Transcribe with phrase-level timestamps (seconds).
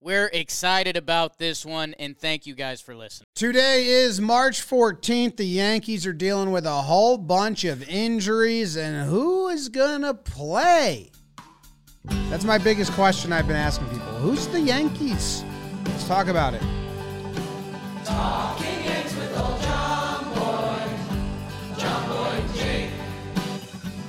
[0.00, 3.26] we're excited about this one, and thank you guys for listening.
[3.34, 5.36] Today is March 14th.
[5.36, 10.14] The Yankees are dealing with a whole bunch of injuries, and who is going to
[10.14, 11.10] play?
[12.30, 14.06] That's my biggest question I've been asking people.
[14.18, 15.44] Who's the Yankees?
[15.86, 16.62] Let's talk about it.
[18.04, 20.82] Talking Yanks with old John Boy,
[21.76, 22.90] Jomboy and Jake.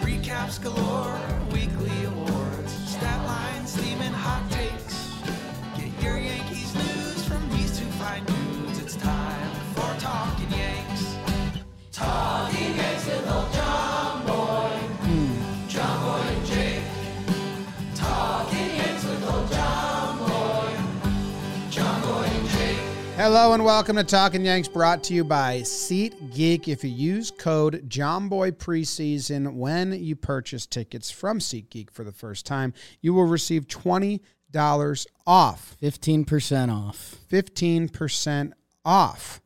[0.02, 1.17] Recaps galore,
[23.30, 26.70] Hello and welcome to Talking Yanks, brought to you by SeatGeek.
[26.70, 32.46] If you use code Jomboy Preseason when you purchase tickets from SeatGeek for the first
[32.46, 36.96] time, you will receive twenty dollars off, 15% off,
[37.28, 38.54] fifteen percent
[38.86, 39.42] off.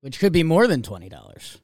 [0.00, 1.58] which could be more than $20.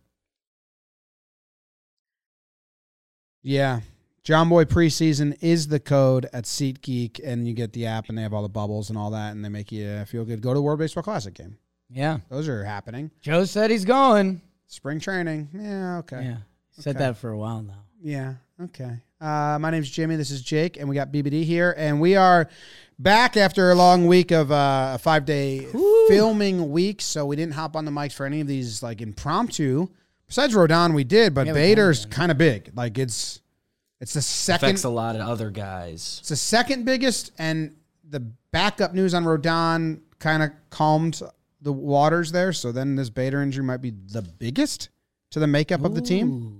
[3.42, 3.80] Yeah.
[4.24, 8.32] Jomboy preseason is the code at SeatGeek, and you get the app, and they have
[8.32, 10.40] all the bubbles and all that, and they make you feel good.
[10.40, 11.58] Go to the World Baseball Classic game;
[11.90, 12.18] Yeah.
[12.28, 13.10] those are happening.
[13.20, 14.40] Joe said he's going.
[14.68, 16.36] Spring training, yeah, okay, Yeah.
[16.70, 17.04] Said Okay.
[17.04, 17.82] that for a while now.
[18.00, 18.98] yeah, okay.
[19.20, 20.16] Uh, my name's Jimmy.
[20.16, 22.48] This is Jake, and we got BBD here, and we are
[22.98, 25.66] back after a long week of uh, a five day
[26.08, 27.00] filming week.
[27.00, 29.88] So we didn't hop on the mics for any of these like impromptu.
[30.26, 32.70] Besides Rodon, we did, but Yeah, Bader's kind of big.
[32.74, 33.41] Like it's
[34.02, 36.16] it's the second affects a lot of other guys.
[36.20, 37.76] It's the second biggest, and
[38.10, 38.18] the
[38.50, 41.22] backup news on Rodon kind of calmed
[41.60, 42.52] the waters there.
[42.52, 44.88] So then this Bader injury might be the biggest
[45.30, 46.58] to the makeup of the team.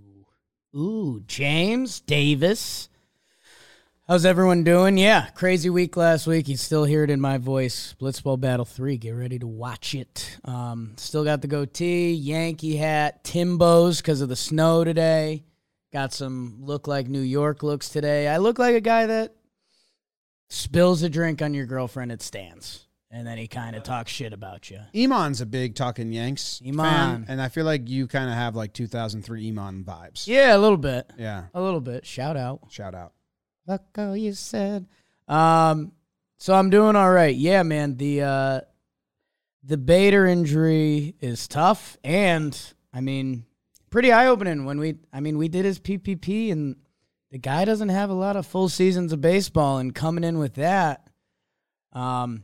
[0.75, 0.79] Ooh.
[0.79, 2.89] Ooh, James Davis.
[4.07, 4.97] How's everyone doing?
[4.97, 6.47] Yeah, crazy week last week.
[6.47, 7.97] You still hear it in my voice.
[8.01, 8.99] Blitzball Battle 3.
[8.99, 10.39] Get ready to watch it.
[10.45, 15.43] Um, still got the goatee, Yankee hat, Timbos because of the snow today.
[15.93, 18.29] Got some look like New York looks today.
[18.29, 19.35] I look like a guy that
[20.49, 22.87] spills a drink on your girlfriend at stands.
[23.11, 24.81] And then he kind of talks shit about you.
[24.95, 26.77] Iman's a big talking Yanks Iman.
[26.77, 30.27] fan, and I feel like you kind of have like 2003 Iman vibes.
[30.27, 31.11] Yeah, a little bit.
[31.19, 31.45] Yeah.
[31.53, 32.07] A little bit.
[32.07, 32.61] Shout out.
[32.71, 33.13] Shout out.
[33.67, 34.87] Fuck all you said.
[35.29, 35.93] Um,
[36.39, 37.37] so I'm doing all right.
[37.37, 37.99] Yeah, man.
[37.99, 38.61] The uh,
[39.63, 42.59] the Bader injury is tough, and
[42.95, 43.45] I mean,
[43.93, 44.65] pretty eye opening.
[44.65, 46.75] When we, I mean, we did his PPP, and
[47.31, 50.55] the guy doesn't have a lot of full seasons of baseball, and coming in with
[50.55, 51.09] that,
[51.93, 52.43] um,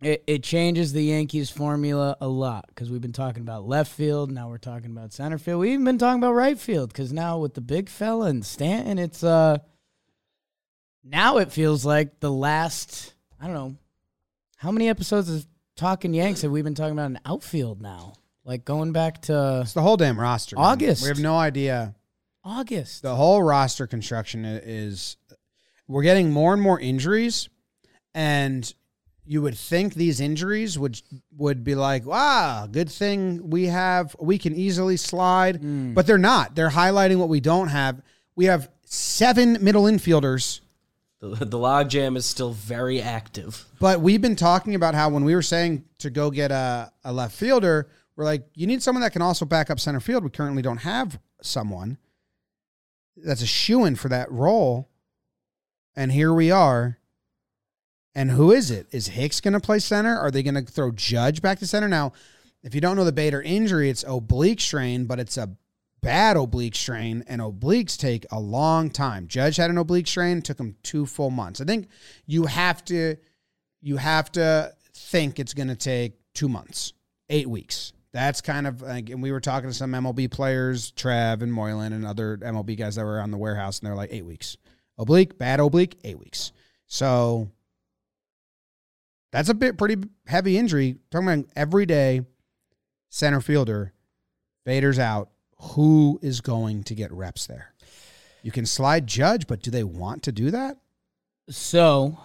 [0.00, 4.30] it, it changes the Yankees formula a lot because we've been talking about left field,
[4.30, 5.60] now we're talking about center field.
[5.60, 8.98] We've even been talking about right field because now with the big fella and Stanton,
[8.98, 9.58] it's uh
[11.02, 13.76] now it feels like the last I don't know
[14.58, 18.14] how many episodes of Talking Yanks have we been talking about an outfield now?
[18.46, 20.56] Like going back to It's the whole damn roster.
[20.56, 20.64] man.
[20.64, 21.02] August.
[21.02, 21.94] We have no idea.
[22.44, 23.02] August.
[23.02, 25.16] The whole roster construction i- is.
[25.88, 27.48] We're getting more and more injuries,
[28.14, 28.72] and
[29.24, 31.00] you would think these injuries would
[31.36, 35.94] would be like, wow, good thing we have we can easily slide, mm.
[35.94, 36.54] but they're not.
[36.54, 38.00] They're highlighting what we don't have.
[38.36, 40.60] We have seven middle infielders,
[41.20, 43.64] The, the logjam is still very active.
[43.80, 47.12] but we've been talking about how when we were saying to go get a, a
[47.12, 50.24] left fielder, we're like, you need someone that can also back up center field.
[50.24, 51.98] We currently don't have someone
[53.16, 54.88] that's a shoe in for that role.
[55.94, 56.98] And here we are.
[58.14, 58.86] And who is it?
[58.92, 60.16] Is Hicks going to play center?
[60.16, 61.88] Are they going to throw Judge back to center?
[61.88, 62.12] Now,
[62.62, 65.56] if you don't know the Bader injury, it's oblique strain, but it's a
[66.02, 69.26] bad oblique strain, and obliques take a long time.
[69.26, 71.60] Judge had an oblique strain, took him two full months.
[71.60, 71.88] I think
[72.26, 73.16] you have to
[73.82, 76.92] you have to think it's going to take two months,
[77.28, 77.92] eight weeks.
[78.16, 81.92] That's kind of like, and we were talking to some MLB players, Trev and Moylan
[81.92, 84.56] and other MLB guys that were on the warehouse, and they're like eight weeks.
[84.96, 86.52] Oblique, bad oblique, eight weeks.
[86.86, 87.50] So
[89.32, 89.96] that's a bit pretty
[90.26, 90.96] heavy injury.
[91.10, 92.22] Talking about everyday
[93.10, 93.92] center fielder,
[94.64, 95.28] Bader's out.
[95.72, 97.74] Who is going to get reps there?
[98.42, 100.78] You can slide Judge, but do they want to do that?
[101.50, 102.18] So,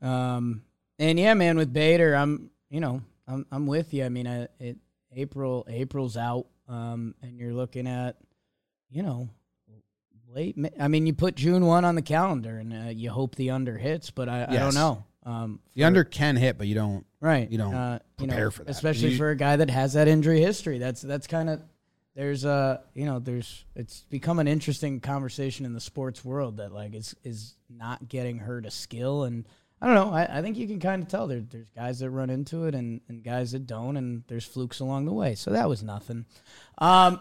[0.00, 0.62] um,
[1.00, 4.04] and yeah, man, with Bader, I'm, you know, I'm, I'm with you.
[4.04, 4.76] I mean, I, it,
[5.14, 6.46] April, April's out.
[6.68, 8.16] um, and you're looking at,
[8.90, 9.28] you know,
[10.32, 10.56] late.
[10.80, 13.76] I mean, you put June one on the calendar, and uh, you hope the under
[13.76, 15.04] hits, but I, I don't know.
[15.24, 17.06] Um, The under can hit, but you don't.
[17.20, 17.50] right?
[17.50, 18.70] you don't uh, you know, prepare for that.
[18.70, 20.78] especially You- for a guy that has that injury history.
[20.78, 21.62] That's that's kind of
[22.16, 26.72] there's a you know there's it's become an interesting conversation in the sports world that
[26.72, 29.46] like is is not getting hurt a skill and
[29.82, 30.12] I don't know.
[30.14, 32.74] I, I think you can kind of tell there there's guys that run into it
[32.76, 35.34] and, and guys that don't and there's flukes along the way.
[35.34, 36.24] So that was nothing.
[36.78, 37.20] Um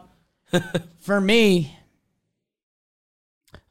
[0.99, 1.75] for me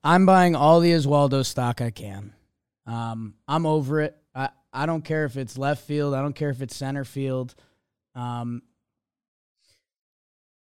[0.02, 2.32] I'm buying all the Oswaldo stock I can.
[2.84, 4.16] Um I'm over it.
[4.34, 6.12] I I don't care if it's left field.
[6.12, 7.54] I don't care if it's center field.
[8.16, 8.60] Um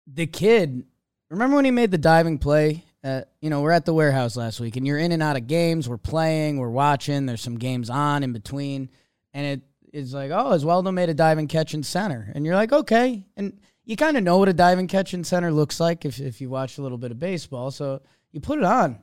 [0.05, 0.83] the kid
[1.29, 4.59] remember when he made the diving play at, you know we're at the warehouse last
[4.59, 5.87] week and you're in and out of games.
[5.87, 8.89] We're playing we're watching there's some games on in between
[9.33, 9.61] and it
[9.93, 12.31] is like oh Oswaldo made a diving catch in center?
[12.35, 13.25] And you're like okay.
[13.35, 16.41] And you kind of know what a diving catch in center looks like if, if
[16.41, 18.01] you watch a little bit of baseball so
[18.31, 18.99] you put it on.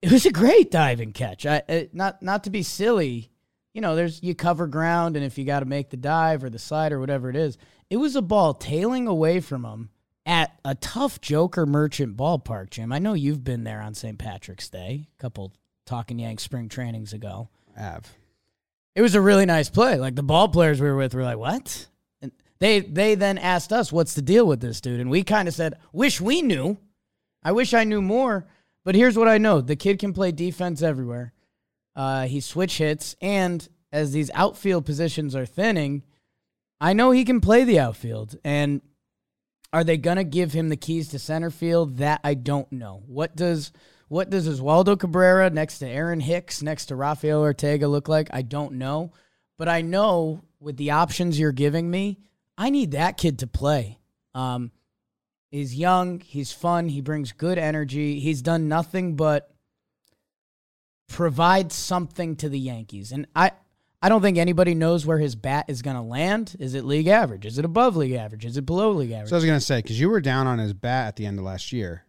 [0.00, 1.46] It was a great diving catch.
[1.46, 3.30] I, it, not not to be silly
[3.74, 6.48] you know there's you cover ground and if you got to make the dive or
[6.48, 7.58] the slide or whatever it is
[7.90, 9.90] it was a ball tailing away from him
[10.26, 12.92] at a tough Joker Marchant ballpark, Jim.
[12.92, 14.18] I know you've been there on St.
[14.18, 15.52] Patrick's Day, a couple
[15.86, 17.48] Talking Yank spring trainings ago.
[17.76, 18.12] I Have.
[18.94, 19.96] It was a really nice play.
[19.96, 21.88] Like the ball players we were with were like, "What?"
[22.22, 25.48] And they they then asked us, "What's the deal with this dude?" And we kind
[25.48, 26.78] of said, "Wish we knew.
[27.42, 28.46] I wish I knew more."
[28.84, 31.32] But here's what I know: the kid can play defense everywhere.
[31.96, 36.02] Uh, he switch hits, and as these outfield positions are thinning,
[36.80, 38.36] I know he can play the outfield.
[38.44, 38.80] And
[39.74, 41.96] are they gonna give him the keys to center field?
[41.96, 43.02] That I don't know.
[43.06, 43.72] What does
[44.06, 48.28] what does Oswaldo Cabrera next to Aaron Hicks next to Rafael Ortega look like?
[48.32, 49.12] I don't know,
[49.58, 52.20] but I know with the options you're giving me,
[52.56, 53.98] I need that kid to play.
[54.32, 54.70] Um,
[55.50, 58.20] he's young, he's fun, he brings good energy.
[58.20, 59.50] He's done nothing but
[61.08, 63.50] provide something to the Yankees, and I.
[64.04, 66.56] I don't think anybody knows where his bat is going to land.
[66.58, 67.46] Is it league average?
[67.46, 68.44] Is it above league average?
[68.44, 69.30] Is it below league average?
[69.30, 71.38] So I was gonna say because you were down on his bat at the end
[71.38, 72.04] of last year.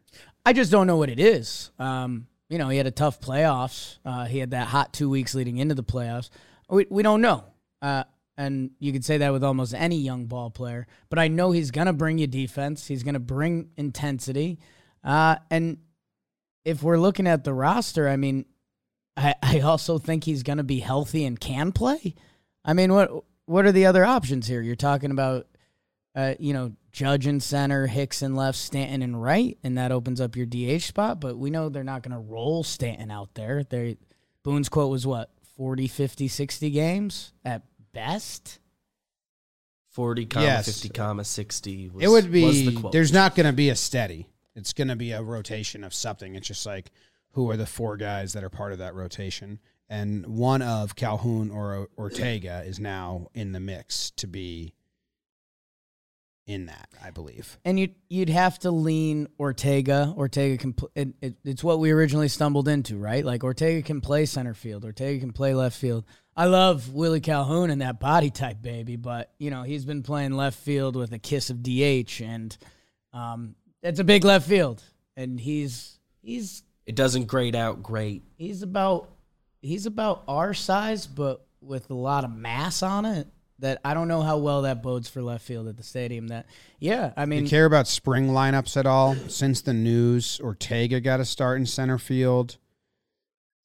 [0.46, 1.72] I just don't know what it is.
[1.80, 4.00] Um, you know, he had a tough playoffs.
[4.04, 6.30] Uh, he had that hot two weeks leading into the playoffs.
[6.70, 7.46] We we don't know.
[7.82, 8.04] Uh,
[8.38, 10.88] and you could say that with almost any young ball player.
[11.08, 12.88] But I know he's gonna bring you defense.
[12.88, 14.60] He's gonna bring intensity.
[15.02, 15.78] Uh, and
[16.66, 18.44] if we're looking at the roster, I mean,
[19.18, 22.16] I, I also think he's gonna be healthy and can play.
[22.64, 23.12] I mean, what
[23.46, 24.62] what are the other options here?
[24.62, 25.48] You're talking about
[26.16, 30.22] uh, you know, Judge in center, Hicks in left, Stanton in right, and that opens
[30.22, 31.20] up your DH spot.
[31.20, 33.64] But we know they're not going to roll Stanton out there.
[33.64, 33.98] They
[34.44, 38.60] Boone's quote was what 40, 50, 60 games at best.
[39.92, 40.66] 40 comma Yes.
[40.66, 42.92] 50 comma 60 was, it would was be the quote.
[42.92, 44.28] there's not going to be a steady.
[44.56, 46.36] It's going to be a rotation of something.
[46.36, 46.92] It's just like
[47.36, 49.60] who are the four guys that are part of that rotation,
[49.90, 54.74] and one of Calhoun or Ortega is now in the mix to be
[56.48, 56.88] in that.
[57.04, 57.60] I believe.
[57.66, 60.14] And you'd you'd have to lean Ortega.
[60.16, 60.74] Ortega can.
[60.74, 63.26] Pl- it, it, it's what we originally stumbled into, right?
[63.26, 64.86] Like Ortega can play center field.
[64.86, 66.06] Ortega can play left field.
[66.38, 68.96] I love Willie Calhoun and that body type, baby.
[68.96, 72.58] But you know he's been playing left field with a kiss of DH, and
[73.12, 74.82] um, it's a big left field.
[75.18, 78.24] And he's he's it doesn't grade out great.
[78.38, 79.10] he's about
[79.62, 83.28] he's about our size, but with a lot of mass on it.
[83.60, 86.28] That I don't know how well that bodes for left field at the stadium.
[86.28, 86.46] That
[86.80, 89.16] yeah, I mean you care about spring lineups at all?
[89.30, 92.58] Since the news, Ortega got a start in center field.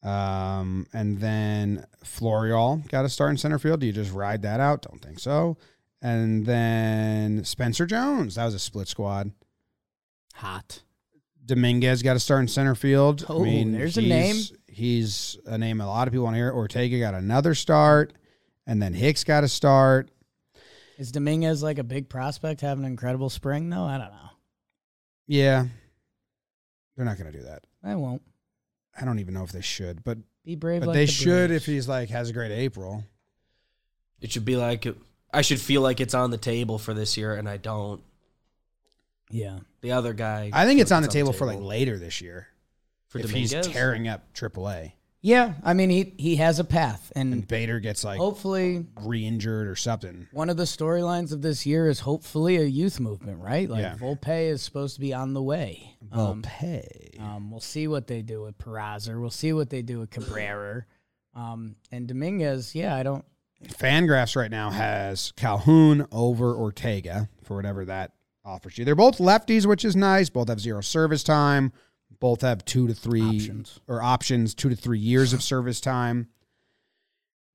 [0.03, 3.81] Um, and then Florial got a start in center field.
[3.81, 4.83] Do you just ride that out?
[4.83, 5.59] Don't think so.
[6.01, 9.33] And then Spencer Jones, that was a split squad.
[10.35, 10.83] hot.
[11.45, 13.25] Dominguez got a start in center field.
[13.29, 14.35] Oh, there's a name.
[14.37, 16.53] he's- He's a name a lot of people want to hear.
[16.53, 18.13] Ortega got another start,
[18.67, 20.11] and then Hicks got a start.
[20.97, 23.83] Is Dominguez like a big prospect having an incredible spring though?
[23.85, 24.31] I don't know.
[25.27, 25.67] Yeah,
[26.97, 27.65] they're not going to do that.
[27.83, 28.23] I won't.
[28.99, 30.81] I don't even know if they should, but Be brave.
[30.81, 33.05] but like they the should if he's like has a great April.
[34.21, 34.87] It should be like
[35.33, 38.03] I should feel like it's on the table for this year, and I don't.
[39.31, 39.61] Yeah.
[39.81, 42.49] The other guy, I think it's on the table for like later this year
[43.09, 43.53] for if Dominguez.
[43.67, 45.55] he's tearing up AAA Yeah.
[45.65, 49.77] I mean, he he has a path, and and Bader gets like hopefully re-injured or
[49.77, 50.27] something.
[50.33, 53.69] one of the storylines of this year is hopefully a youth movement, right?
[53.69, 53.97] Like Yeah.
[53.97, 55.97] Volpe is supposed to be on the way.
[56.13, 56.45] Um.
[57.19, 59.21] Um, we'll see what they do with Peraza.
[59.21, 60.85] We'll see what they do with Cabrera.
[61.35, 63.25] Um, and Dominguez, yeah, I don't.
[63.69, 68.13] Fangraphs right now has Calhoun over Ortega for whatever that
[68.45, 68.85] offers you.
[68.85, 70.29] They're both lefties, which is nice.
[70.31, 71.73] Both have zero service time.
[72.19, 73.79] Both have two to three Options.
[73.87, 76.29] or options, two to three years of service time.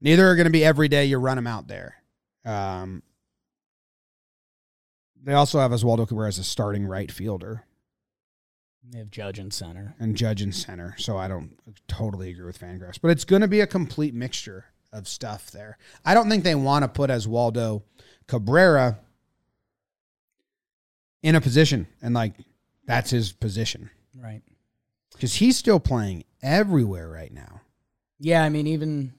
[0.01, 1.95] Neither are going to be every day you run them out there.
[2.45, 3.03] Um,
[5.23, 7.63] they also have Oswaldo Cabrera as a starting right fielder
[8.91, 9.95] They have Judge and center.
[9.99, 10.95] and Judge in center.
[10.99, 14.65] So I don't totally agree with Fangraphs, but it's going to be a complete mixture
[14.93, 15.77] of stuff there.
[16.05, 17.83] I don't think they want to put Oswaldo
[18.27, 18.99] Cabrera
[21.25, 22.33] in a position and like
[22.85, 24.41] that's his position Right.
[25.11, 27.61] because he's still playing everywhere right now.
[28.19, 29.11] Yeah, I mean, even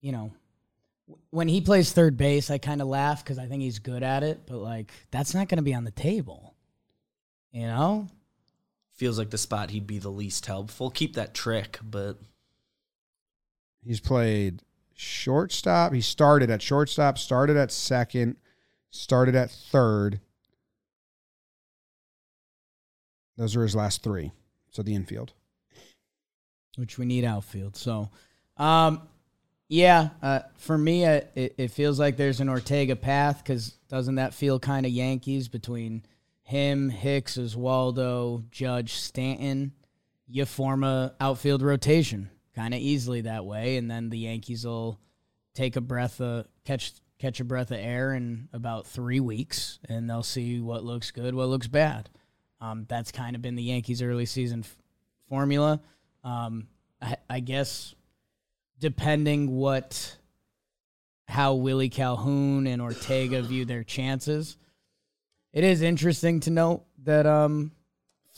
[0.00, 0.32] you know,
[1.06, 4.02] w- when he plays third base, I kind of laugh because I think he's good
[4.02, 4.40] at it.
[4.46, 6.54] But like, that's not going to be on the table.
[7.52, 8.08] You know?
[8.94, 10.90] Feels like the spot he'd be the least helpful.
[10.90, 12.18] Keep that trick, but
[13.84, 14.62] He's played
[14.94, 15.92] shortstop.
[15.92, 18.36] He started at shortstop, started at second,
[18.90, 20.20] started at third.
[23.36, 24.32] Those are his last three.
[24.70, 25.32] So the infield.
[26.76, 27.76] which we need outfield.
[27.76, 28.10] So,
[28.56, 29.02] um,
[29.68, 34.14] yeah, uh, for me, uh, it, it feels like there's an Ortega path because doesn't
[34.14, 36.02] that feel kind of Yankees between
[36.42, 39.72] him, Hicks, Oswaldo, Judge, Stanton?
[40.26, 44.98] You form a outfield rotation kind of easily that way, and then the Yankees will
[45.54, 50.08] take a breath of catch catch a breath of air in about three weeks, and
[50.08, 52.08] they'll see what looks good, what looks bad.
[52.62, 54.76] Um, that's kind of been the Yankees' early season f-
[55.28, 55.80] formula.
[56.22, 56.68] Um,
[57.02, 57.92] I, I guess
[58.78, 60.16] depending what
[61.26, 64.56] how Willie Calhoun and Ortega view their chances,
[65.52, 67.72] it is interesting to note that um,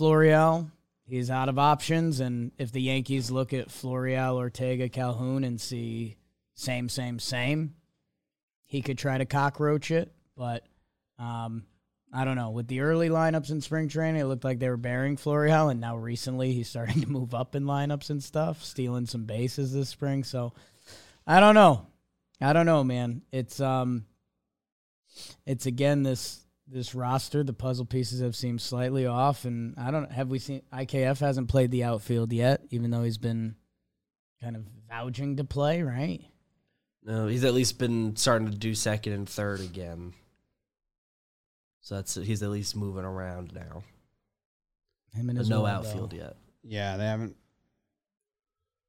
[0.00, 0.70] Florial
[1.06, 6.16] he's out of options, and if the Yankees look at Florial, Ortega, Calhoun and see
[6.54, 7.74] same, same, same,
[8.64, 10.64] he could try to cockroach it, but.
[11.18, 11.64] Um,
[12.14, 12.50] I don't know.
[12.50, 15.80] With the early lineups in spring training, it looked like they were bearing Florial, and
[15.80, 19.88] now recently he's starting to move up in lineups and stuff, stealing some bases this
[19.88, 20.22] spring.
[20.22, 20.52] So
[21.26, 21.88] I don't know.
[22.40, 23.22] I don't know, man.
[23.32, 24.06] It's um,
[25.44, 27.42] it's again this this roster.
[27.42, 31.48] The puzzle pieces have seemed slightly off, and I don't have we seen IKF hasn't
[31.48, 33.56] played the outfield yet, even though he's been
[34.40, 36.22] kind of vouching to play, right?
[37.04, 40.14] no, he's at least been starting to do second and third again.
[41.84, 43.82] So that's he's at least moving around now.
[45.12, 46.34] Him and But his no outfield yet.
[46.62, 47.36] Yeah, they haven't.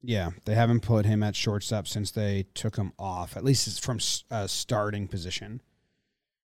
[0.02, 3.36] Yeah, they haven't put him at shortstop since they took him off.
[3.36, 5.62] At least it's from s- a starting position.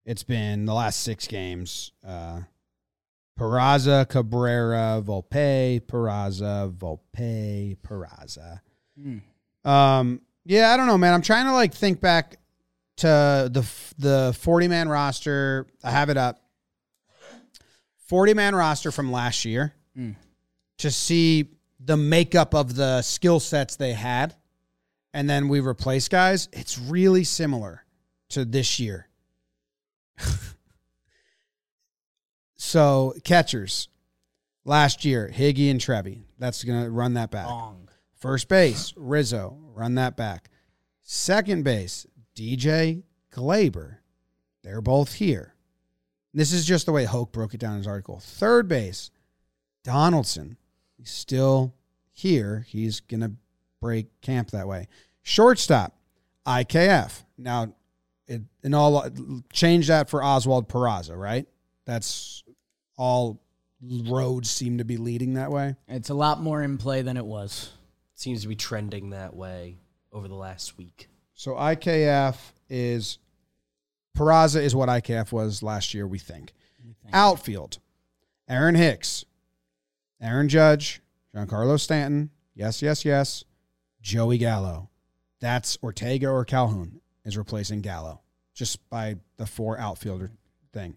[0.06, 1.94] It's been the last six games.
[2.06, 2.42] Uh,
[3.40, 8.60] Peraza, Cabrera, Volpe, Peraza, Volpe, Peraza.
[9.64, 11.14] Um, yeah, I don't know, man.
[11.14, 12.36] I'm trying to like think back
[12.98, 13.66] to the
[13.98, 15.68] the 40 man roster.
[15.82, 16.40] I have it up.
[18.12, 20.14] 40 man roster from last year mm.
[20.80, 21.48] to see
[21.80, 24.36] the makeup of the skill sets they had.
[25.14, 26.50] And then we replace guys.
[26.52, 27.86] It's really similar
[28.32, 29.08] to this year.
[32.58, 33.88] so, catchers
[34.66, 36.26] last year, Higgy and Trevi.
[36.38, 37.48] That's going to run that back.
[37.48, 37.88] Long.
[38.20, 40.50] First base, Rizzo, run that back.
[41.02, 44.00] Second base, DJ Gleyber.
[44.64, 45.56] They're both here.
[46.34, 48.20] This is just the way Hoch broke it down in his article.
[48.20, 49.12] Third base,
[49.84, 50.58] Donaldson.
[50.98, 51.74] He's still
[52.12, 52.66] here.
[52.68, 53.34] He's going to
[53.82, 54.88] break camp that way.
[55.24, 55.98] Shortstop,
[56.46, 57.24] IKF.
[57.38, 57.74] Now,
[58.28, 59.10] it, in all,
[59.52, 61.46] change that for Oswald Peraza, right?
[61.86, 62.44] That's
[62.98, 63.42] all
[63.82, 65.76] roads seem to be leading that way.
[65.88, 67.72] It's a lot more in play than it was.
[68.16, 69.78] Seems to be trending that way
[70.14, 71.10] over the last week.
[71.34, 72.36] So IKF
[72.70, 73.18] is
[74.18, 76.54] Peraza is what IKF was last year, we think.
[77.14, 77.80] Outfield,
[78.48, 79.26] Aaron Hicks,
[80.22, 81.02] Aaron Judge,
[81.36, 83.44] Giancarlo Stanton, yes, yes, yes,
[84.02, 84.90] Joey Gallo.
[85.40, 88.22] That's Ortega or Calhoun is replacing Gallo
[88.54, 90.32] just by the four outfielder
[90.74, 90.96] thing.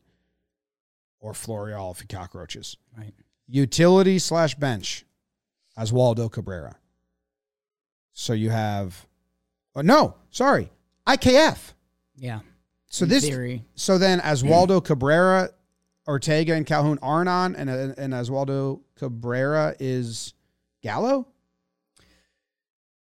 [1.21, 2.77] Or Florial if he cockroaches.
[2.97, 3.15] Right.
[3.49, 5.05] Utility slash bench,
[5.79, 6.77] Oswaldo Cabrera.
[8.13, 9.07] So you have,
[9.75, 10.71] oh, no, sorry,
[11.07, 11.73] IKF.
[12.17, 12.41] Yeah.
[12.95, 13.65] So this, theory.
[13.75, 15.51] so then Oswaldo Cabrera,
[16.07, 20.33] Ortega, and Calhoun aren't on, and uh, and Oswaldo Cabrera is
[20.81, 21.27] Gallo.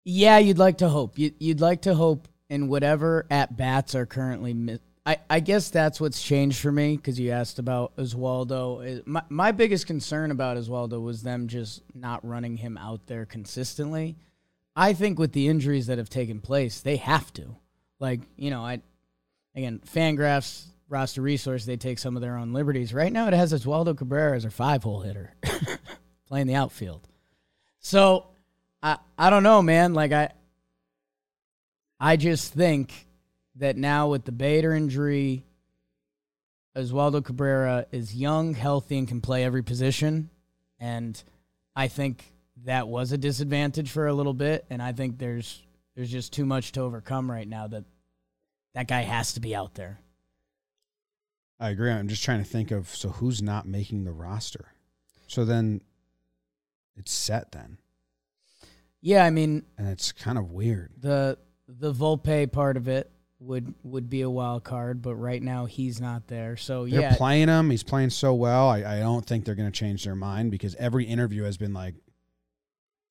[0.05, 1.19] Yeah, you'd like to hope.
[1.19, 4.53] You, you'd like to hope in whatever at bats are currently.
[4.53, 9.07] Mi- I, I guess that's what's changed for me because you asked about Oswaldo.
[9.07, 14.17] My, my biggest concern about Oswaldo was them just not running him out there consistently.
[14.77, 17.57] I think with the injuries that have taken place, they have to.
[17.99, 18.83] Like, you know, I
[19.59, 22.95] again, Fangraphs, roster resource, they take some of their own liberties.
[22.95, 25.35] Right now, it has Oswaldo Cabrera as a five hole hitter
[26.29, 27.07] playing the outfield.
[27.81, 28.29] So
[28.83, 29.95] I I don't know, man.
[29.95, 30.31] Like I
[32.01, 33.07] I just think
[33.57, 35.45] that now with the Bader injury,
[36.77, 40.31] Oswaldo Cabrera is young, healthy, and can play every position.
[40.79, 41.21] And
[41.75, 42.33] I think
[42.65, 44.65] that was a disadvantage for a little bit.
[44.71, 45.63] And I think there's
[45.97, 47.85] there's just too much to overcome right now that
[48.79, 49.99] that guy has to be out there.
[51.59, 51.91] I agree.
[51.91, 54.67] I'm just trying to think of so who's not making the roster.
[55.27, 55.81] So then
[56.97, 57.79] it's set then.
[59.01, 60.93] Yeah, I mean And it's kind of weird.
[60.97, 65.65] the the Volpe part of it would would be a wild card, but right now
[65.65, 66.57] he's not there.
[66.57, 67.71] So They're yeah, playing him.
[67.71, 68.69] He's playing so well.
[68.69, 71.75] I, I don't think they're going to change their mind because every interview has been
[71.75, 71.97] like,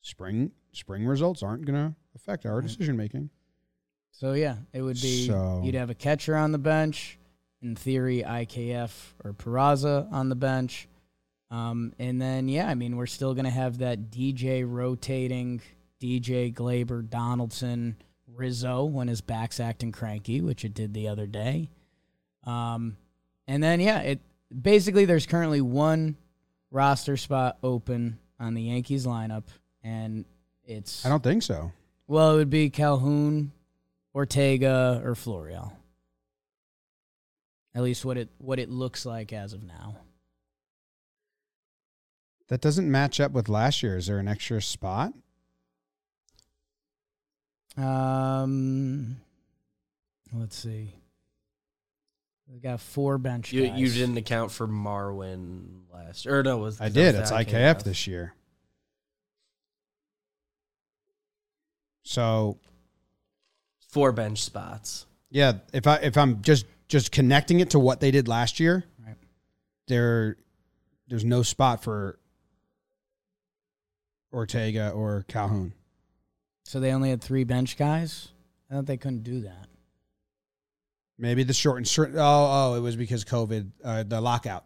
[0.01, 2.63] spring spring results aren't going to affect our Right.
[2.67, 3.29] decision making.
[4.19, 7.19] So yeah, it would be So- you'd have a catcher on the bench,
[7.61, 10.87] in theory IKF or Peraza on the bench.
[11.51, 15.61] Um, and then yeah, I mean we're still gonna have that DJ rotating
[16.01, 17.95] DJ Gleyber Donaldson
[18.27, 21.69] Rizzo when his back's acting cranky, which it did the other day.
[22.43, 22.97] Um,
[23.47, 24.19] and then yeah, it
[24.59, 26.17] basically there's currently one
[26.71, 29.43] roster spot open on the Yankees lineup,
[29.83, 30.25] and
[30.63, 31.71] it's I don't think so.
[32.07, 33.51] well, it would be Calhoun,
[34.17, 35.71] Ortega, or Florial.
[37.75, 39.97] At least what it what it looks like as of now.
[42.47, 43.95] That doesn't match up with last year.
[43.95, 45.13] Is there an extra spot?
[47.77, 49.17] Um,
[50.33, 50.95] let's see.
[52.51, 53.79] We got four bench You guys.
[53.79, 56.57] you didn't account for Marwin last, or no?
[56.57, 57.13] Was I did.
[57.13, 58.33] It's the IKF this year.
[62.01, 62.57] So
[63.87, 65.05] Four bench spots.
[65.29, 68.83] yeah, if I if I'm just just connecting it to what they did last year,
[69.05, 69.15] Right.
[69.87, 70.37] there
[71.07, 72.19] there's no spot for
[74.33, 75.73] Ortega or Calhoun.
[76.65, 78.29] So they only had three bench guys.
[78.69, 79.67] I thought they couldn't do that.
[81.17, 82.11] Maybe the short and short.
[82.13, 84.65] Oh, oh, it was because COVID, uh, the lockout.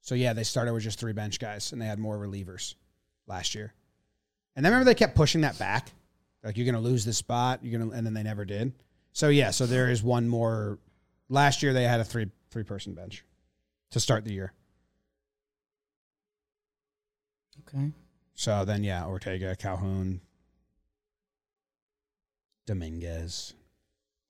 [0.00, 2.74] So yeah, they started with just three bench guys, and they had more relievers
[3.26, 3.72] last year.
[4.54, 5.90] And then remember they kept pushing that back,
[6.46, 8.72] like you're going to lose this spot, you're going to, and then they never did.
[9.12, 10.78] So yeah, so there is one more.
[11.28, 13.24] Last year they had a three three person bench
[13.90, 14.52] to start the year.
[17.66, 17.90] Okay.
[18.34, 20.20] So then yeah, Ortega, Calhoun,
[22.66, 23.54] Dominguez.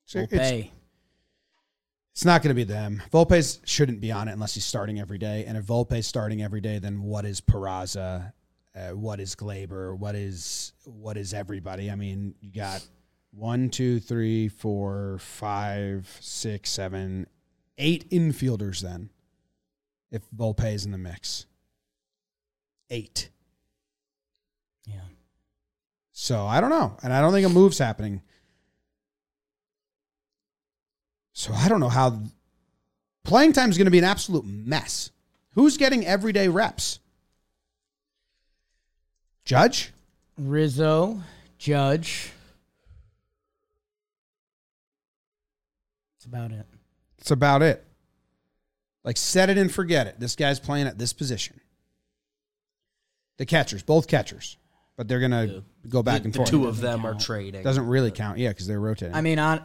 [0.05, 0.71] So it's, Volpe.
[2.13, 3.03] It's not going to be them.
[3.11, 5.45] Volpe's shouldn't be on it unless he's starting every day.
[5.45, 8.33] And if Volpe's starting every day, then what is Peraza?
[8.77, 9.97] Uh, what is Gleyber?
[9.97, 11.89] What is what is everybody?
[11.89, 12.85] I mean, you got
[13.31, 17.25] one, two, three, four, five, six, seven,
[17.79, 18.81] eight infielders.
[18.81, 19.09] Then,
[20.11, 21.47] if Volpe is in the mix,
[22.91, 23.29] eight.
[24.85, 25.01] Yeah.
[26.11, 28.21] So I don't know, and I don't think a move's happening.
[31.33, 32.21] So I don't know how
[33.23, 35.09] playing time is going to be an absolute mess.
[35.53, 36.99] Who's getting everyday reps?
[39.47, 39.93] Judge?
[40.37, 41.21] Rizzo,
[41.57, 42.31] Judge.
[46.17, 46.65] That's about it.
[47.17, 47.85] That's about it.
[49.05, 50.19] Like set it and forget it.
[50.19, 51.61] This guy's playing at this position.
[53.37, 54.57] The catchers, both catchers,
[54.97, 55.59] but they're going to Yeah.
[55.87, 56.49] go back the, and the forth.
[56.49, 57.63] two of Doesn't them are trading.
[57.63, 59.15] Doesn't really count, yeah, because they're rotating.
[59.15, 59.63] I mean, on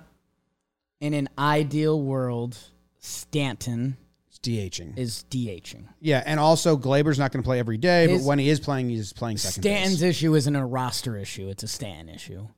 [1.01, 2.57] in an ideal world,
[3.01, 4.02] Stanton it's
[4.43, 4.97] DHing.
[4.99, 5.87] is DHing.
[6.01, 8.59] Yeah, and also Gleyber's not going to play every day, His- but when he is
[8.61, 10.17] playing, he's playing second Stanton's base.
[10.17, 12.49] issue isn't a roster issue; it's a Stanton issue.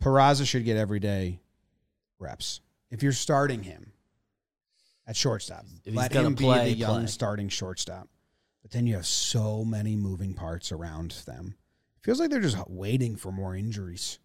[0.00, 1.40] Peraza should get everyday
[2.18, 2.60] reps.
[2.90, 3.92] If you're starting him
[5.06, 7.06] at shortstop, If he's let gonna him be the young play.
[7.06, 8.08] starting shortstop.
[8.62, 11.56] But then you have so many moving parts around them.
[12.02, 14.18] feels like they're just waiting for more injuries.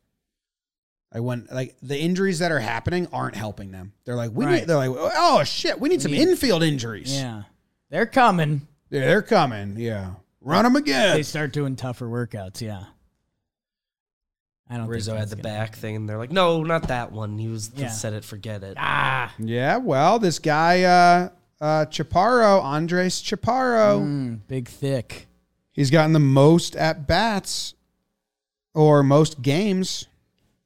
[1.13, 3.93] Like went like the injuries that are happening aren't helping them.
[4.05, 4.59] They're like we Right.
[4.59, 4.67] need.
[4.67, 7.11] They're like oh shit, we need some need- infield injuries.
[7.13, 7.43] Yeah,
[7.89, 8.67] they're coming.
[8.91, 9.75] Yeah, they're coming.
[9.77, 11.15] Yeah, run them again.
[11.15, 12.61] They start doing tougher workouts.
[12.61, 12.83] Yeah,
[14.69, 14.87] I don't.
[14.87, 17.39] Rizzo think had that's the gonna back thing, and they're like, "No, not that one."
[17.39, 17.89] He was Yeah.
[17.89, 18.75] said it, forget it.
[18.79, 25.27] Ah, Yeah, well, this guy, uh, uh, Chaparro, Andres Chaparro, mm, big thick.
[25.71, 27.73] he's gotten the most at bats
[28.75, 30.05] or most games,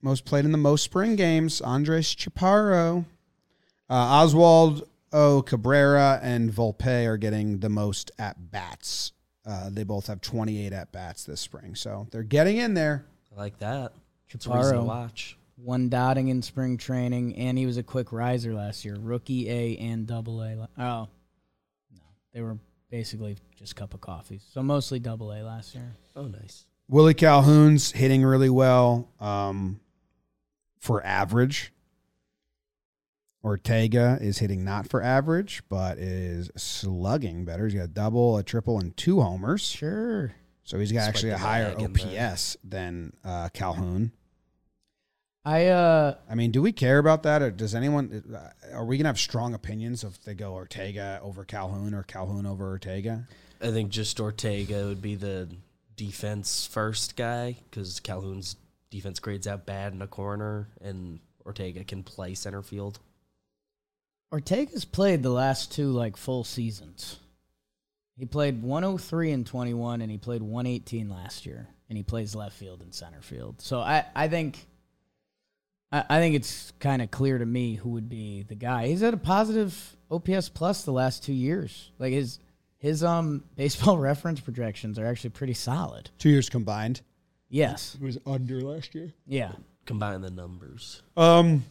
[0.03, 1.61] most played in the most spring games.
[1.61, 3.05] Andres Chaparro,
[3.89, 5.41] uh, Oswald O.
[5.41, 9.13] Cabrera, and Volpe are getting the most at bats.
[9.45, 13.05] Uh, they both have 28 at bats this spring, so they're getting in there.
[13.35, 13.93] I like that.
[14.29, 14.85] It's a reason to Chaparro.
[14.85, 15.37] watch.
[15.55, 18.95] one dotting in spring training, and he was a quick riser last year.
[18.99, 20.67] Rookie A and double A.
[20.77, 21.07] Oh,
[21.91, 22.01] no.
[22.33, 22.57] They were
[22.89, 24.39] basically just cup of coffee.
[24.51, 25.95] So mostly double A last year.
[26.15, 26.65] Oh, nice.
[26.89, 29.79] Willie Calhoun's hitting really well um,
[30.83, 31.71] for average.
[33.43, 37.65] Ortega is hitting not for average, but is slugging better.
[37.65, 39.63] He's got a double, a triple, and two homers.
[39.63, 40.33] Sure.
[40.63, 42.31] So he's got Despite actually a higher lag in there.
[42.33, 44.11] OPS than uh, Calhoun.
[45.45, 48.23] I uh I mean, do we care about that, or does anyone?
[48.33, 52.45] uh, Are we gonna have strong opinions if they go Ortega over Calhoun or Calhoun
[52.45, 53.27] over Ortega?
[53.61, 55.49] I think just Ortega would be the
[55.97, 58.55] defense first guy because Calhoun's
[58.93, 62.99] defense grades out bad in a corner, and Ortega can play center field.
[64.31, 67.19] Ortega's played the last two like full seasons.
[68.15, 72.55] He played 103 and 21 and he played 118 last year and he plays left
[72.55, 73.61] field and center field.
[73.61, 74.65] So I I think
[75.91, 78.87] I, I think it's kind of clear to me who would be the guy.
[78.87, 81.91] He's had a positive OPS plus the last 2 years.
[81.97, 82.39] Like his
[82.77, 86.11] his um baseball reference projections are actually pretty solid.
[86.19, 87.01] Two years combined.
[87.53, 87.93] Yes.
[87.95, 89.13] It was under last year.
[89.27, 89.51] Yeah.
[89.85, 91.03] Combine the numbers.
[91.15, 91.63] Um,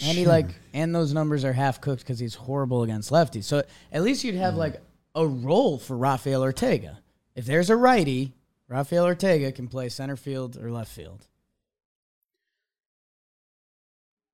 [0.00, 0.32] And he Sure.
[0.32, 3.44] like, and those numbers are half cooked because he's horrible against lefties.
[3.44, 4.80] So at least you'd have like
[5.14, 7.00] a role for Rafael Ortega.
[7.34, 8.32] If there's a righty,
[8.66, 11.26] Rafael Ortega can play center field or left field.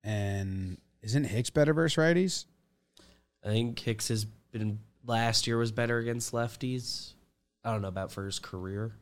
[0.04, 2.44] and isn't Hicks better versus righties?
[3.44, 7.12] I think Hicks has been last year was better against lefties.
[7.64, 8.92] I don't know about for his career,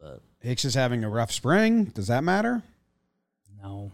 [0.00, 1.84] but Hicks is having a rough spring.
[1.84, 2.62] Does that matter?
[3.62, 3.92] No,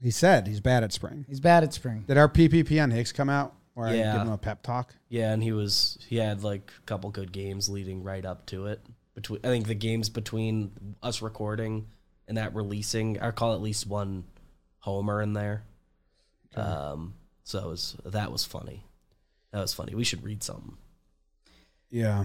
[0.00, 1.24] He said he's bad at spring.
[1.28, 2.04] he's bad at spring.
[2.08, 3.54] Did our PPP on Hicks come out?
[3.74, 4.12] Where I Yeah.
[4.14, 4.94] give him a pep talk.
[5.10, 8.66] yeah, and he was he had like a couple good games leading right up to
[8.66, 8.80] it.
[9.14, 11.86] Between I think the games between us recording
[12.26, 14.24] and that releasing, I call at least one
[14.78, 15.64] homer in there.
[16.54, 18.86] Um, so it was that was funny.
[19.52, 19.94] That was funny.
[19.94, 20.78] We should read something.
[21.90, 22.24] Yeah.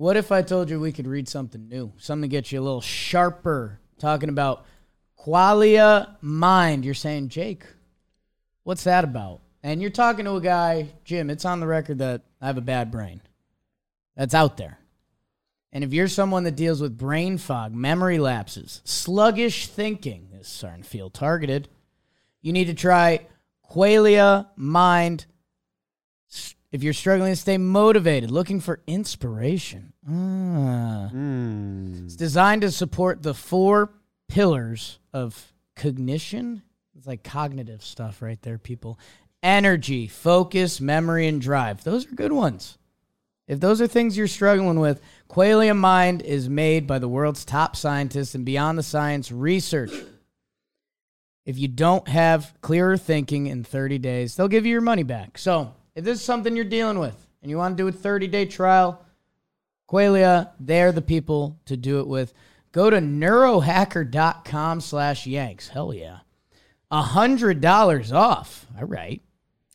[0.00, 2.62] What if I told you we could read something new, something to get you a
[2.62, 3.80] little sharper?
[3.98, 4.64] Talking about
[5.18, 6.86] qualia mind.
[6.86, 7.66] You're saying, Jake,
[8.62, 9.42] what's that about?
[9.62, 11.28] And you're talking to a guy, Jim.
[11.28, 13.20] It's on the record that I have a bad brain.
[14.16, 14.78] That's out there.
[15.70, 20.52] And if you're someone that deals with brain fog, memory lapses, sluggish thinking, this is
[20.54, 21.68] starting to feel targeted,
[22.40, 23.26] you need to try
[23.70, 25.26] Qualia Mind.
[26.72, 29.92] If you're struggling to stay motivated, looking for inspiration.
[30.06, 31.10] Ah.
[31.12, 32.04] Mm.
[32.04, 33.92] It's designed to support the four
[34.28, 36.62] pillars of cognition.
[36.96, 38.98] It's like cognitive stuff right there, people.
[39.42, 41.82] Energy, focus, memory, and drive.
[41.82, 42.78] Those are good ones.
[43.48, 47.74] If those are things you're struggling with, Qualia Mind is made by the world's top
[47.74, 49.90] scientists and beyond the science research.
[51.44, 55.36] If you don't have clearer thinking in 30 days, they'll give you your money back.
[55.36, 58.26] So, if this is something you're dealing with and you want to do a 30
[58.26, 59.04] day trial,
[59.88, 62.32] Qualia, they're the people to do it with.
[62.72, 65.68] Go to neurohacker.com slash yanks.
[65.68, 66.20] Hell yeah.
[66.90, 68.66] A hundred dollars off.
[68.78, 69.20] All right.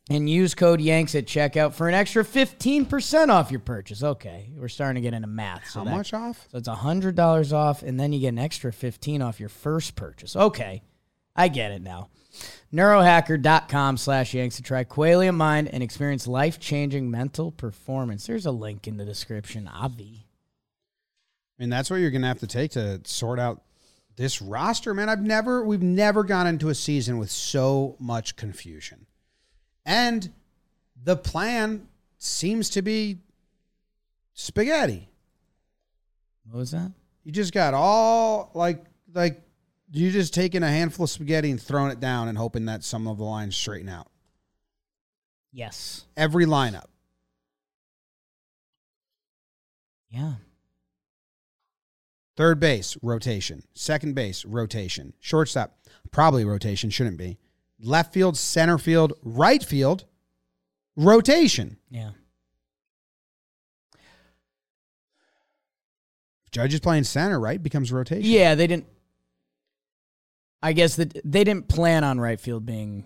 [0.09, 4.03] And use code Yanks at checkout for an extra 15% off your purchase.
[4.03, 4.51] Okay.
[4.55, 5.67] We're starting to get into math.
[5.69, 6.47] So How that- much off?
[6.51, 9.49] So it's a hundred dollars off, and then you get an extra 15 off your
[9.49, 10.35] first purchase.
[10.35, 10.83] Okay.
[11.35, 12.09] I get it now.
[12.75, 18.27] Neurohacker.com slash Yanks to try Qualia Mind and experience life changing mental performance.
[18.27, 19.69] There's a link in the description.
[19.69, 20.27] Avi.
[21.57, 23.63] I mean, that's what you're gonna have to take to sort out
[24.17, 25.07] this roster, man.
[25.07, 29.05] I've never, we've never gone into a season with so much confusion,
[29.85, 30.29] and
[31.01, 33.19] the plan seems to be
[34.33, 35.07] spaghetti.
[36.49, 36.91] What was that?
[37.23, 38.83] You just got all like,
[39.13, 39.41] like
[39.97, 43.07] you just taking a handful of spaghetti and throwing it down and hoping that some
[43.07, 44.07] of the lines straighten out.
[45.51, 46.05] Yes.
[46.17, 46.85] Every lineup.
[50.09, 50.33] Yeah.
[52.35, 53.63] Third base, rotation.
[53.73, 55.13] Second base, rotation.
[55.19, 55.77] Shortstop,
[56.11, 57.37] probably rotation, shouldn't be.
[57.79, 60.05] Left field, center field, right field,
[60.97, 61.77] rotation.
[61.89, 62.11] Yeah.
[66.51, 67.61] Judge is playing center, right?
[67.61, 68.29] Becomes rotation.
[68.29, 68.87] Yeah, they didn't.
[70.65, 73.05] I guess that they didn't plan on right field being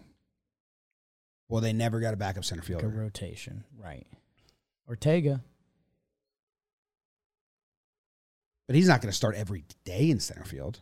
[1.49, 2.87] Well, they never got a backup center like a fielder.
[2.87, 3.65] rotation.
[3.77, 4.07] Right.
[4.87, 5.41] Ortega.
[8.67, 10.79] But he's not going to start every day in center field.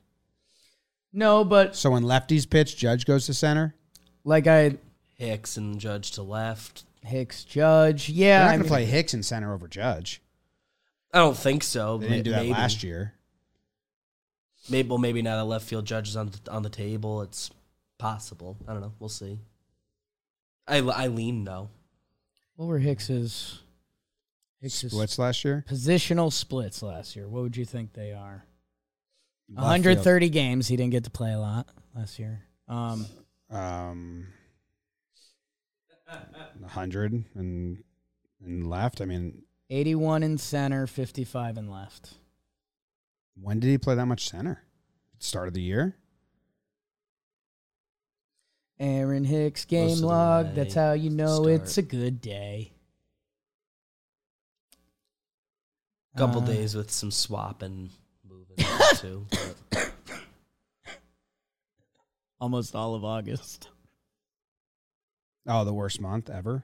[1.13, 3.73] No, but So when lefties pitch, Judge goes to center.
[4.23, 4.77] like I
[5.15, 6.83] Hicks and Judge to left.
[7.01, 8.07] Hicks Judge.
[8.07, 8.39] They're Yeah.
[8.41, 10.21] not I going to mean- play Hicks in center over Judge.
[11.11, 11.97] I don't think so.
[11.97, 12.51] They didn't do that Maybe.
[12.51, 13.13] last year.
[14.69, 17.51] Maybe well, maybe now that left field judge is on the, on the table, it's
[17.97, 18.58] possible.
[18.67, 18.93] I don't know.
[18.99, 19.39] We'll see.
[20.67, 21.69] I I lean no.
[22.56, 23.60] What were Hicks's
[24.62, 25.63] Hicks's Splits last year.
[25.69, 27.27] positional splits last year?
[27.27, 28.45] What would you think they are?
[29.49, 30.67] Left 130 games.
[30.67, 32.41] He didn't get to play a lot last year.
[32.67, 33.06] Um,
[33.49, 33.62] field.
[33.62, 34.27] Um,
[36.65, 37.84] hundred and
[38.43, 39.01] and left.
[39.01, 42.15] I mean, 81 in center, 55 in left.
[43.41, 44.63] When did he play that much center?
[45.19, 45.95] Start of the year.
[48.80, 50.45] Aaron Hicks Most game of the log.
[50.47, 51.52] way That's how you know start.
[51.62, 52.73] it's a good day.
[56.15, 57.89] Couple Uh, days with some swapping
[58.28, 58.58] moving
[58.95, 59.26] too.
[59.71, 59.91] But
[62.39, 63.69] Almost all of August.
[65.47, 66.63] Oh, the worst month ever.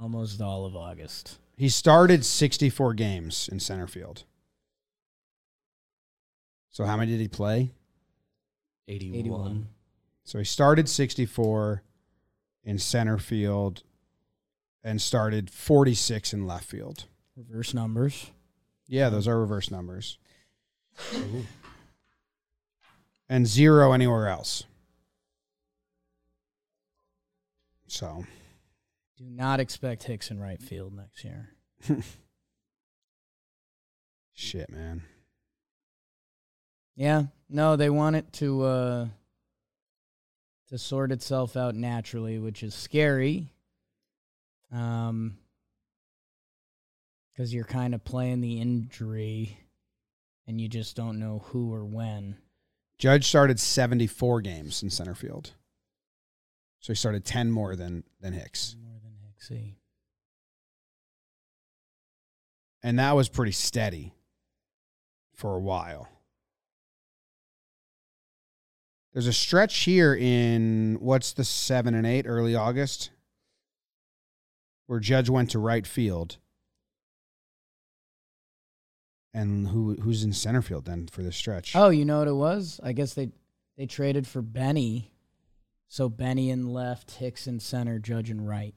[0.00, 1.38] Almost all of August.
[1.56, 4.24] He started 64 games in center field.
[6.70, 7.72] So how many did he play?
[8.88, 9.20] 81.
[9.20, 9.68] 81.
[10.24, 11.82] So he started 64
[12.64, 13.82] in center field
[14.82, 17.04] and started 46 in left field.
[17.36, 18.30] Reverse numbers.
[18.86, 20.18] Yeah, those are reverse numbers.
[23.28, 24.64] And zero anywhere else.
[27.86, 28.24] So,
[29.22, 31.50] Do not expect Hicks in right field next year.
[34.32, 35.02] shit, man.
[36.96, 39.06] Yeah, no, they want it to uh
[40.70, 43.52] to sort itself out naturally, which is scary.
[44.72, 45.38] Um
[47.36, 49.56] cuz you're kind of playing the injury
[50.48, 52.38] and you just don't know who or when.
[52.98, 55.52] Judge started 74 games in center field.
[56.80, 58.74] So he started 10 more than than Hicks.
[59.48, 59.74] Than Hicksy.
[62.82, 64.12] And that was pretty steady
[65.34, 66.08] for a while.
[69.12, 73.10] There's a stretch here in what's the 7 and 8 early August
[74.86, 76.38] where Judge went to right field.
[79.34, 81.74] And who who's in center field then for this stretch?
[81.74, 82.80] Oh, you know what it was?
[82.82, 83.30] I guess they
[83.78, 85.10] they traded for Benny.
[85.88, 88.74] So Benny in left, Hicks in center, Judge in right.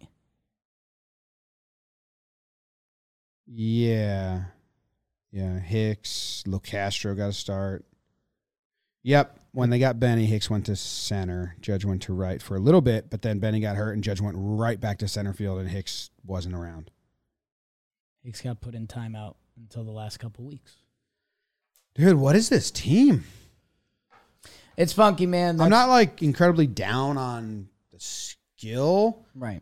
[3.47, 4.45] Yeah.
[5.31, 5.60] Yeah.
[5.60, 7.86] Hicks, Locastro got a start.
[9.03, 9.39] Yep.
[9.51, 11.55] When they got Benny, Hicks went to center.
[11.62, 14.19] Judge went to right for a little bit, but then Benny got hurt and Judge
[14.19, 16.91] went right back to center field and Hicks wasn't around.
[18.23, 20.77] Hicks got put in timeout until the last couple weeks.
[21.93, 23.23] Dude, what is this team?
[24.75, 25.62] It's funky, man.
[25.62, 29.62] I'm not like incredibly down on the skill, right.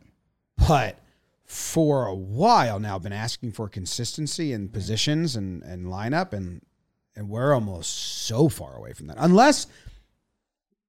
[0.56, 0.98] but
[1.44, 6.62] for a while now, I've been asking for consistency in positions and, and lineup, and
[7.16, 9.16] and we're almost so far away from that.
[9.20, 9.68] Unless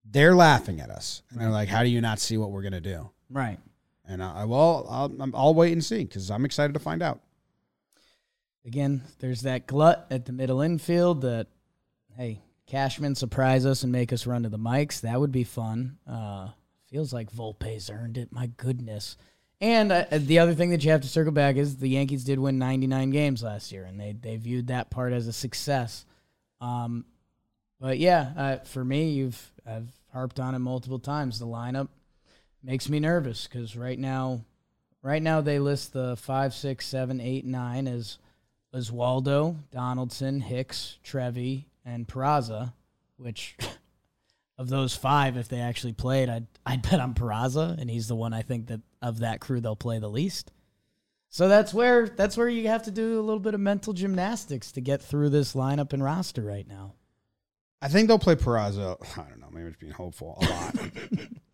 [0.03, 2.81] they're laughing at us and they're like, "How do you not see what we're gonna
[2.81, 3.59] do?" Right.
[4.07, 7.21] And I, I will, I'll, I'll wait and see because I'm excited to find out.
[8.65, 11.47] Again, there's that glut at the middle infield that,
[12.15, 15.01] hey, Cashman surprise us and make us run to the mics.
[15.01, 15.97] That would be fun.
[16.07, 16.49] Uh,
[16.87, 18.31] feels like Volpe's earned it.
[18.31, 19.17] My goodness.
[19.61, 22.39] And uh, the other thing that you have to circle back is the Yankees did
[22.39, 26.05] win 99 games last year, and they they viewed that part as a success.
[26.59, 27.05] Um,
[27.79, 31.39] but yeah, uh, for me, you've I've harped on it multiple times.
[31.39, 31.89] The lineup
[32.63, 34.41] makes me nervous because right now,
[35.01, 38.17] right now they list the five, six, seven, eight, nine as
[38.73, 42.73] Oswaldo, Donaldson, Hicks, Trevi, and Peraza,
[43.17, 43.55] which
[44.57, 48.15] of those five, if they actually played, I'd I'd bet on Peraza, and he's the
[48.15, 50.51] one I think that of that crew they'll play the least.
[51.29, 54.71] So that's where that's where you have to do a little bit of mental gymnastics
[54.73, 56.93] to get through this lineup and roster right now.
[57.81, 58.97] I think they'll play Peraza.
[59.17, 59.49] I don't know.
[59.51, 60.75] Maybe it's being hopeful a lot.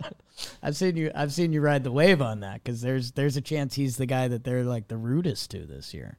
[0.64, 3.42] I've seen you I've seen you ride the wave on that because there's there's a
[3.42, 6.18] chance he's the guy that they're like the rudest to this year.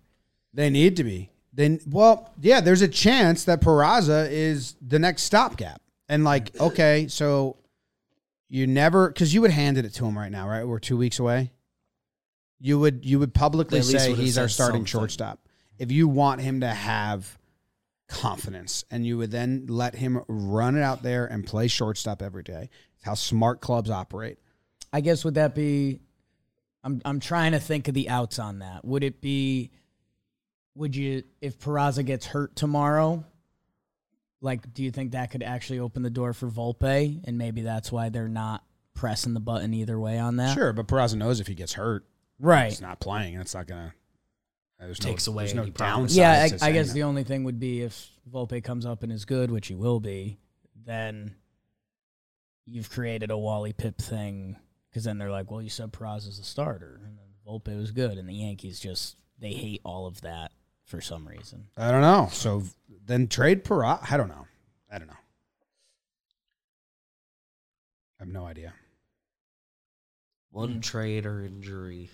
[0.52, 1.30] they need to be.
[1.54, 2.60] Then, well, yeah.
[2.60, 7.56] There's a chance that Peraza is the next stopgap, and like, okay, so
[8.50, 10.68] you never because you would handed it to him right now, right?
[10.68, 11.52] We're two weeks away.
[12.60, 14.86] You would you would publicly They at least say would've he's our said starting something.
[14.86, 15.40] shortstop
[15.78, 17.38] if you want him to have
[18.08, 22.42] confidence, and you would then let him run it out there and play shortstop every
[22.42, 22.68] day.
[22.96, 24.38] It's how smart clubs operate.
[24.92, 26.00] I guess would that be?
[26.84, 28.84] I'm I'm trying to think of the outs on that.
[28.84, 29.70] Would it be?
[30.74, 33.24] Would you if Peraza gets hurt tomorrow?
[34.42, 37.92] Like, do you think that could actually open the door for Volpe, and maybe that's
[37.92, 40.54] why they're not pressing the button either way on that?
[40.54, 42.04] Sure, but Peraza knows if he gets hurt,
[42.40, 42.68] right.
[42.68, 43.36] he's not playing.
[43.36, 43.94] That's not gonna.
[44.80, 46.16] There's Takes away there's no downside.
[46.16, 46.94] Yeah, I, I guess that.
[46.94, 50.00] the only thing would be if Volpe comes up and is good, which he will
[50.00, 50.40] be,
[50.84, 51.36] then
[52.66, 54.56] you've created a Wally Pipp thing
[54.90, 57.92] because then they're like, well, you said Praz is a starter, and then Volpe was
[57.92, 60.50] good, and the Yankees just they hate all of that
[60.92, 61.64] for some reason.
[61.74, 62.28] I don't know.
[62.32, 62.64] So
[63.06, 64.12] then trade Peraza.
[64.12, 64.46] I don't know.
[64.92, 65.14] I don't know.
[68.20, 68.74] I have no idea.
[70.50, 72.10] One trade or injury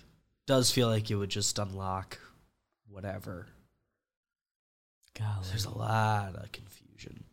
[0.47, 2.19] does feel like it would just unlock
[2.87, 3.47] whatever.
[5.13, 5.45] Golly.
[5.49, 7.25] There's a lot of confusion.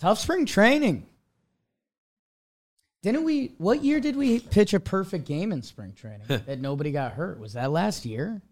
[0.00, 1.06] Tough spring training.
[3.04, 3.52] Didn't we?
[3.58, 7.38] What year did we pitch a perfect game in spring training that nobody got hurt?
[7.38, 8.42] Was that last year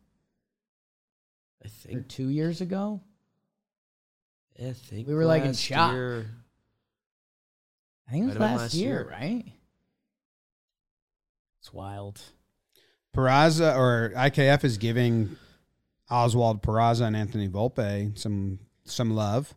[1.65, 2.09] I or think.
[2.09, 3.01] two years ago?
[4.61, 5.93] I think We were, like, in last shock.
[5.93, 6.27] year-
[8.07, 9.09] I think it was Might have been last, last year, year.
[9.11, 9.45] right?
[11.61, 12.21] It's wild.
[13.17, 15.37] Peraza or IKF is giving
[16.11, 19.55] Oswald Peraza and Anthony Volpe some some love.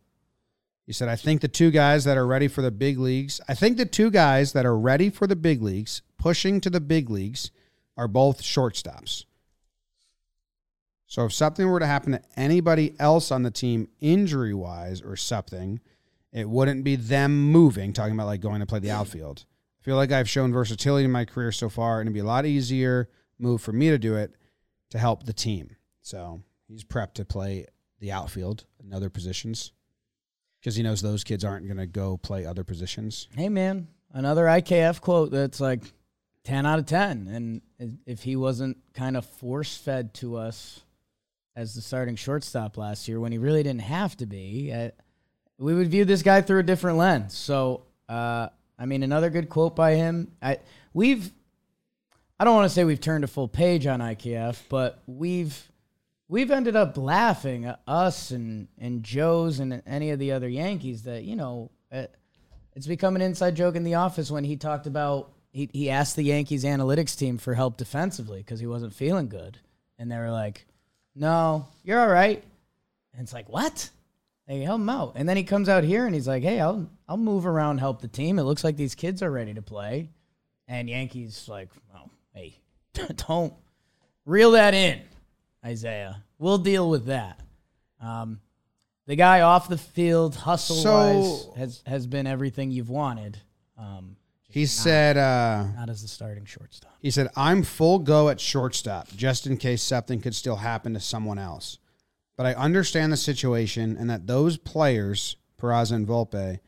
[0.85, 3.53] He said, I think the two guys that are ready for the big leagues, I
[3.55, 7.09] think the two guys that are ready for the big leagues, pushing to the big
[7.09, 7.51] leagues,
[7.97, 9.25] are both shortstops.
[11.07, 15.15] So if something were to happen to anybody else on the team injury wise or
[15.15, 15.79] something,
[16.33, 18.95] it wouldn't be them moving, talking about like going to play the mm.
[18.95, 19.45] outfield.
[19.81, 22.25] I feel like I've shown versatility in my career so far, and it'd be a
[22.25, 24.33] lot easier move for me to do it
[24.89, 25.75] to help the team.
[26.01, 27.67] So he's prepped to play
[27.99, 29.71] the outfield and other positions
[30.59, 33.29] because he knows those kids aren't going to go play other positions.
[33.35, 35.83] Hey, man, another IKF quote that's like
[36.43, 37.61] 10 out of 10.
[37.79, 40.81] And if he wasn't kind of force fed to us
[41.57, 44.91] as the starting shortstop last year when he really didn't have to be, uh,
[45.57, 47.35] we would view this guy through a different lens.
[47.35, 50.31] So, uh, I mean, another good quote by him.
[50.39, 50.59] I
[50.93, 51.31] we've
[52.39, 55.71] I don't want to say we've turned a full page on IKF, but we've
[56.27, 61.03] we've ended up laughing uh, us and and Joe's and any of the other Yankees
[61.03, 62.05] that you know uh,
[62.75, 66.15] it's become an inside joke in the office when he talked about he he asked
[66.15, 69.57] the Yankees analytics team for help defensively because he wasn't feeling good,
[69.97, 70.67] and they were like,
[71.17, 72.43] "No, you're all right,"
[73.13, 73.89] and it's like, "What?"
[74.47, 76.89] They help him out, and then he comes out here and he's like, "Hey, I'll
[77.07, 78.39] I'll move around, help the team.
[78.39, 80.09] It looks like these kids are ready to play,"
[80.67, 82.55] and Yankees like, "Oh, hey,
[83.27, 83.53] don't
[84.25, 85.01] reel that in,
[85.67, 86.23] Isiah.
[86.39, 87.39] We'll deal with that."
[87.99, 88.39] Um,
[89.05, 90.83] the guy off the field, hustle wise,
[91.43, 93.37] So- has has been everything you've wanted.
[93.77, 94.15] Um,
[94.49, 96.95] He said, uh, not as the starting shortstop.
[97.01, 100.99] He said, I'm full go at shortstop just in case something could still happen to
[100.99, 101.79] someone else.
[102.37, 106.59] But I understand the situation and that those players, Peraza and Volpe,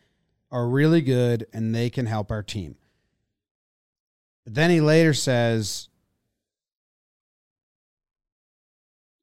[0.52, 2.76] are really good and they can help our team.
[4.44, 5.88] But then he later says,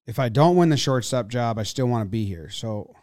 [0.07, 2.49] if I don't win the shortstop job, I still want to be here.
[2.49, 2.95] So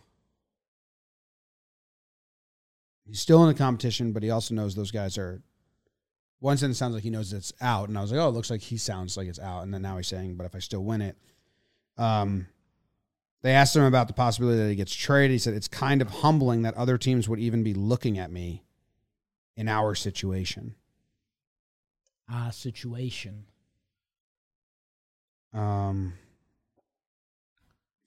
[3.06, 5.42] he's still in the competition, but he also knows those guys are
[6.40, 8.50] one sentence sounds like he knows it's out, and I was like, oh, it looks
[8.50, 10.84] like he sounds like it's out, and then now he's saying, but if I still
[10.84, 11.18] win it,
[11.98, 12.48] um,
[13.44, 15.32] they asked him about the possibility that he gets traded.
[15.32, 18.64] He said it's kind of humbling that other teams would even be looking at me
[19.56, 20.76] in our situation.
[22.30, 23.46] Our situation.
[25.54, 26.14] Um,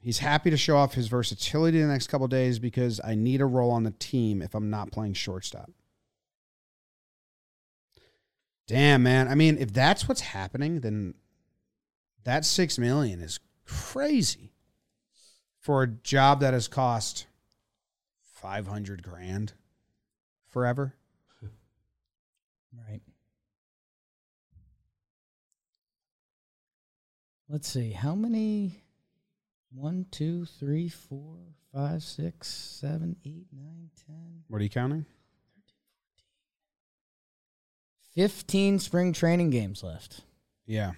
[0.06, 3.44] he's happy to show off his versatility the next couple days because I need a
[3.44, 5.68] role on the team if I'm not playing shortstop.
[8.68, 9.26] Damn, man.
[9.26, 11.14] I mean, if that's what's happening, then
[12.22, 14.52] that six million is crazy
[15.58, 17.26] for a job that has cost
[18.22, 19.54] five hundred grand
[20.46, 20.94] forever.
[22.88, 23.00] Right.
[27.48, 27.90] Let's see.
[27.90, 28.84] How many?
[29.76, 31.36] One, two, three, four,
[31.74, 34.42] five, six, seven, eight, nine, ten.
[34.48, 35.04] What are you counting?
[38.14, 40.22] 15 spring training games left.
[40.64, 40.92] Yeah.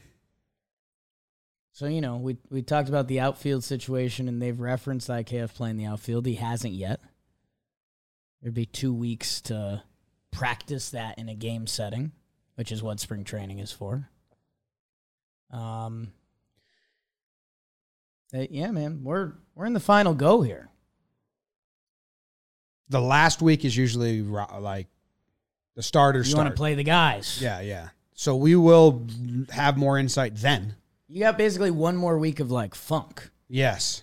[1.72, 5.76] So, you know, we, we talked about the outfield situation, and they've referenced IKF playing
[5.76, 6.24] the outfield.
[6.24, 7.00] He hasn't yet.
[8.40, 9.82] There'd be two weeks to
[10.30, 12.12] practice that in a game setting,
[12.54, 14.08] which is what spring training is for.
[15.50, 16.12] Um,
[18.32, 20.68] yeah, man, we're we're in the final go here.
[22.90, 24.86] The last week is usually like
[25.74, 26.56] the starters You want start.
[26.56, 27.38] to play the guys.
[27.40, 27.88] Yeah, yeah.
[28.14, 29.06] So we will
[29.50, 30.74] have more insight then.
[31.06, 33.30] You got basically one more week of like funk.
[33.48, 34.02] Yes.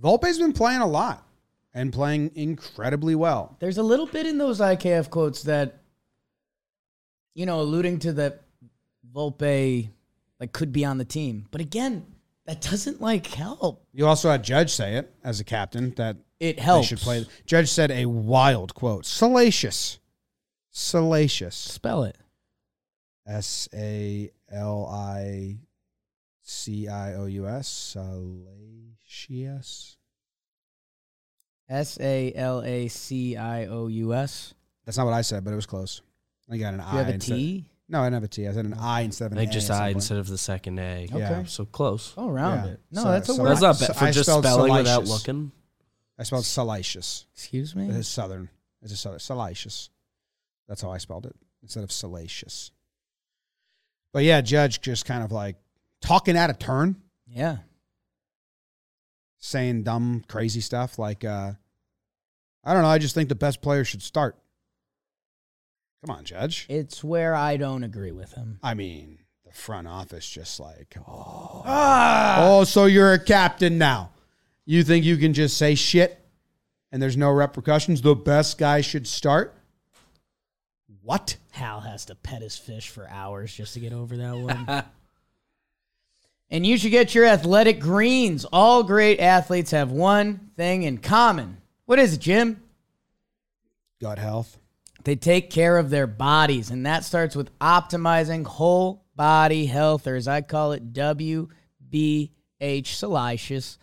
[0.00, 1.26] Volpe's been playing a lot
[1.74, 3.56] and playing incredibly well.
[3.58, 5.78] There's a little bit in those IKF quotes that,
[7.34, 8.42] you know, alluding to that
[9.12, 9.88] Volpe
[10.40, 11.46] like could be on the team.
[11.50, 12.06] But again,
[12.46, 13.84] that doesn't like help.
[13.92, 16.88] You also had Judge say it as a captain that It they helps.
[16.88, 17.26] should play.
[17.46, 19.04] Judge said a wild quote.
[19.04, 19.98] Salacious.
[20.70, 21.56] Salacious.
[21.56, 22.16] Spell it.
[23.26, 25.58] S A L I
[26.42, 27.68] C I O U S.
[29.06, 29.96] Salacious.
[31.68, 34.54] S A L A C I O U S.
[34.86, 36.00] That's not what I said, but it was close.
[36.50, 36.92] I got an Do I.
[36.92, 37.66] you have a T?
[37.90, 38.46] No, I didn't have a T.
[38.46, 39.44] I said an I instead of an I A.
[39.44, 39.96] think just at some I point.
[39.96, 41.04] instead of the second A.
[41.10, 41.18] Okay.
[41.18, 41.44] Yeah.
[41.44, 42.12] So close.
[42.12, 42.70] Go around Yeah.
[42.72, 42.80] it.
[42.90, 43.48] No, So- that's a so word.
[43.50, 45.10] That's not So for I just spelled spelling without salacious.
[45.26, 45.52] looking.
[46.18, 47.26] I spelled salacious.
[47.34, 47.88] Excuse me.
[47.88, 48.50] It's southern.
[48.82, 49.20] It's a southern.
[49.20, 49.88] Salacious.
[50.68, 52.72] That's how I spelled it instead of salacious.
[54.12, 55.56] But yeah, Judge just kind of like
[56.02, 57.58] talking out of turn, Yeah.
[59.38, 61.52] saying dumb, crazy stuff like, uh,
[62.64, 62.88] I don't know.
[62.88, 64.36] I just think the best player should start.
[66.04, 66.66] Come on, Judge.
[66.68, 68.58] It's where I don't agree with him.
[68.62, 72.36] I mean, the front office just like, oh, Ah!
[72.58, 74.10] oh, so you're a captain now.
[74.64, 76.18] You think you can just say shit
[76.92, 78.00] and there's no repercussions?
[78.02, 79.54] The best guy should start?
[81.02, 81.36] What?
[81.52, 84.84] Hal has to pet his fish for hours just to get over that one.
[86.50, 88.44] and you should get your athletic greens.
[88.52, 91.56] All great athletes have one thing in common.
[91.86, 92.62] What is it, Jim?
[94.00, 94.58] Gut health.
[95.04, 100.16] They take care of their bodies, and that starts with optimizing whole body health, or
[100.16, 102.30] as I call it, WBH
[102.86, 103.78] Salacious.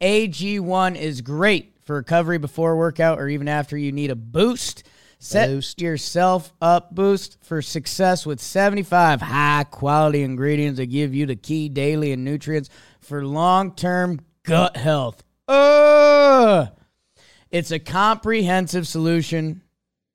[0.00, 4.84] AG1 is great for recovery before workout or even after you need a boost.
[5.22, 5.82] Set Boost.
[5.82, 11.68] yourself up boost for success with 75 high quality ingredients that give you the key
[11.68, 15.22] daily and nutrients for long term gut health.
[15.46, 16.68] Ugh.
[17.50, 19.60] It's a comprehensive solution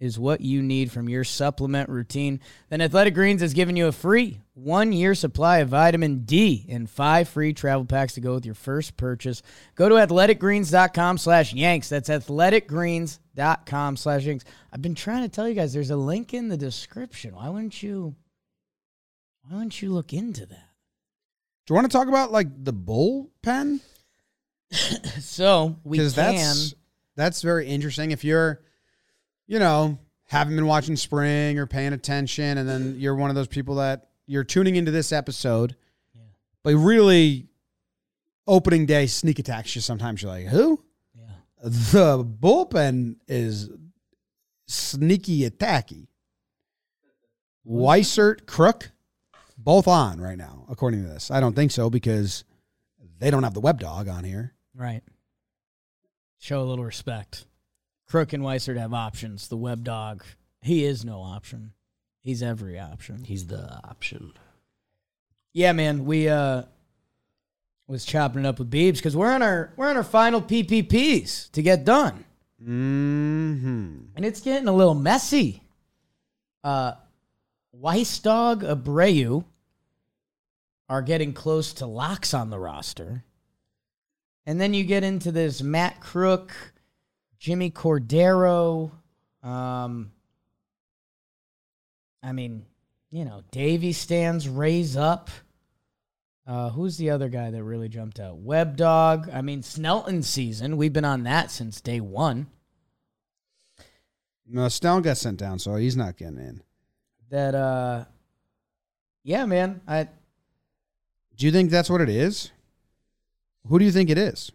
[0.06, 2.40] is what you need from your supplement routine.
[2.70, 6.90] Then Athletic Greens has given you a free one year supply of vitamin D and
[6.90, 9.42] five free travel packs to go with your first purchase.
[9.76, 11.90] Go to athleticgreens.com slash yanks.
[11.90, 14.46] That's athleticgreens.com slash yanks.
[14.72, 17.36] I've been trying to tell you guys there's a link in the description.
[17.36, 18.16] Why wouldn't you
[19.42, 20.70] why wouldn't you look into that?
[21.66, 23.82] Do you want to talk about like the bullpen?
[25.20, 26.76] So we can that's
[27.16, 28.12] that's very interesting.
[28.12, 28.62] If you're,
[29.48, 33.48] you know, haven't been watching spring or paying attention, and then you're one of those
[33.48, 35.76] people that you're tuning into this episode,
[36.64, 37.48] but really,
[38.48, 39.82] opening day sneak attacks you.
[39.82, 40.84] Sometimes you're like, who?
[41.16, 41.24] yeah.
[41.64, 43.70] The bullpen is
[44.68, 46.08] sneaky attacky.
[47.68, 48.92] Weissert, Krook,
[49.58, 51.32] both on right now, according to this.
[51.32, 52.44] I don't think so because
[53.20, 54.54] they don't have the web dog on here.
[54.76, 55.02] Right.
[56.40, 57.46] Show a little respect.
[58.08, 59.48] Krook and Weissert have options.
[59.48, 60.24] The web dog,
[60.62, 61.72] he is no option.
[62.20, 63.24] He's every option.
[63.24, 64.34] He's the option.
[65.54, 66.06] Yeah, man.
[66.06, 66.64] We uh
[67.88, 71.52] was chopping it up with Beebs because we're on our we're on our final PPPs
[71.52, 72.26] to get done.
[72.62, 73.96] Mm-hmm.
[74.16, 75.62] And it's getting a little messy.
[76.64, 76.94] Uh
[77.80, 79.46] Weissdog Abreu
[80.90, 83.24] are getting close to locks on the roster.
[84.46, 86.54] And then you get into this Matt Krook,
[87.40, 88.92] Jimmy Cordero,
[89.44, 90.12] um
[92.24, 92.66] I mean,
[93.12, 95.30] you know, Deivi stands raise up.
[96.48, 98.38] Uh, who's the other guy that really jumped out?
[98.38, 99.30] Web Dog.
[99.32, 100.78] I mean, Snelton season.
[100.78, 102.48] We've been on that since day one.
[104.48, 106.62] No, Snell got sent down, so he's not getting in.
[107.30, 108.06] That uh
[109.24, 109.82] yeah, man.
[109.88, 110.08] I
[111.36, 112.52] Do you think that's what it is?
[113.68, 114.52] Who do you think it is?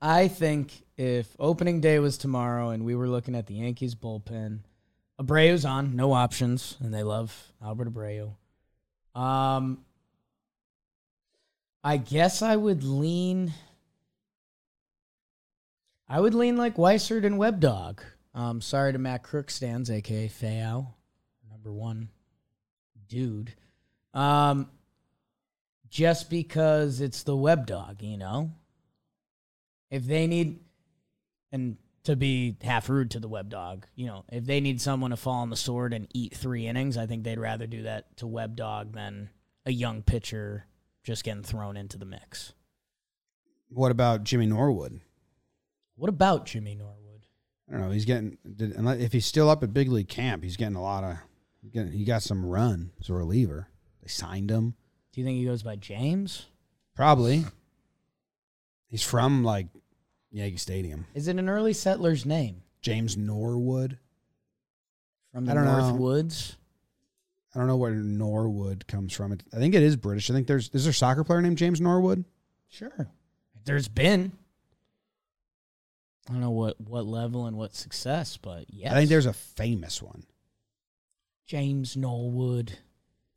[0.00, 4.60] I think if opening day was tomorrow and we were looking at the Yankees bullpen,
[5.20, 8.32] Abreu's on, no options, and they love Albert Abreu.
[9.14, 9.84] Um,
[11.84, 13.52] I guess I would lean.
[16.08, 18.02] I would lean like Weissert and Web Dog.
[18.34, 20.86] Um, sorry to Matt Krook stands, aka Fayao,
[21.50, 22.08] number one
[23.08, 23.52] dude.
[24.14, 24.70] Um,
[25.90, 28.52] just because it's the Web Dog, you know.
[29.90, 30.60] If they need,
[31.52, 35.10] and to be half rude to the Web Dog, you know, if they need someone
[35.10, 38.16] to fall on the sword and eat three innings, I think they'd rather do that
[38.18, 39.30] to Web Dog than
[39.66, 40.66] a young pitcher
[41.02, 42.52] just getting thrown into the mix.
[43.68, 45.00] What about Jimmy Norwood?
[45.96, 47.26] What about Jimmy Norwood?
[47.68, 47.90] I don't know.
[47.90, 51.16] He's getting if he's still up at big league camp, he's getting a lot of.
[51.72, 53.68] Getting, he got some run as a reliever.
[54.00, 54.74] They signed him.
[55.12, 56.46] Do you think he goes by James?
[56.96, 57.44] Probably.
[58.86, 59.66] He's from like
[60.32, 61.06] Yankee Stadium.
[61.14, 63.98] Is it an early settler's name James Norwood.
[65.32, 66.00] from the I don't North know.
[66.00, 66.56] Woods?
[67.54, 69.32] I don't know where Norwood comes from.
[69.32, 70.30] It, I think it is British.
[70.30, 72.24] I think there's is there a soccer player named James Norwood?
[72.68, 73.08] Sure.
[73.64, 74.32] There's been.
[76.28, 78.92] I don't know what, what level and what success, but yes.
[78.92, 80.22] I think there's a famous one.
[81.46, 82.78] James Norwood.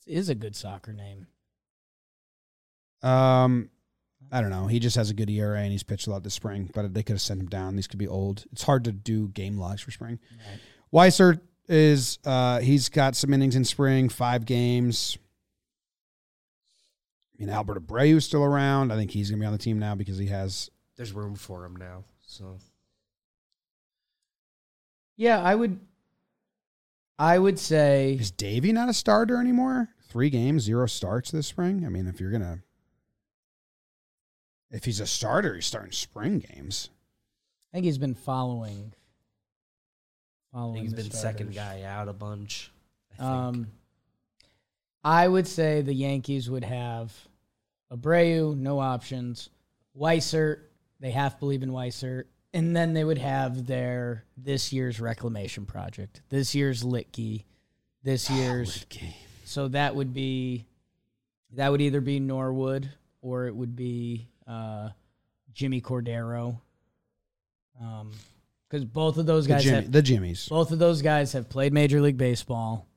[0.06, 1.28] Is a good soccer name.
[3.02, 3.70] Um,
[4.32, 4.68] I don't know.
[4.68, 7.04] He just has a good ERA and he's pitched a lot this spring, but they
[7.04, 7.76] could have sent him down.
[7.76, 8.46] These could be old.
[8.52, 10.20] It's hard to do game logs for spring.
[10.94, 11.12] Right.
[11.12, 15.18] Weiser is uh he's got some innings in spring, five games.
[17.36, 18.92] I mean, Albert Abreu's still around.
[18.92, 20.70] I think he's gonna be on the team now because he has.
[20.98, 22.04] There's room for him now.
[22.26, 22.58] So
[25.16, 25.80] Yeah, I would.
[27.20, 29.90] I would say Is Deivi not a starter anymore?
[30.10, 31.86] Three games, zero starts this spring.
[31.86, 32.62] I mean, if you're gonna,
[34.74, 36.90] if he's a starter, he's starting spring games.
[37.72, 38.94] I think he's been following.
[40.54, 40.74] I Following.
[40.74, 42.72] think he's the been second guy out a bunch.
[43.14, 43.30] I think.
[43.30, 43.68] Um,
[45.04, 47.12] I would say the Yankees would have
[47.92, 49.50] Abreu, no options.
[49.98, 50.60] Weissert,
[51.00, 52.26] they half believe in Weissert.
[52.54, 57.46] And then they would have their this year's reclamation project, this year's Luetge,
[58.04, 58.86] this year's.
[59.44, 60.66] So that would be,
[61.54, 62.90] that would either be Norwood
[63.22, 64.90] or it would be uh,
[65.54, 66.60] Jimmy Cordero.
[67.82, 68.12] Um,
[68.70, 70.48] because both of those The, guys Jimmy, have, the Jimmies.
[70.50, 72.88] both of those guys have played Major League Baseball,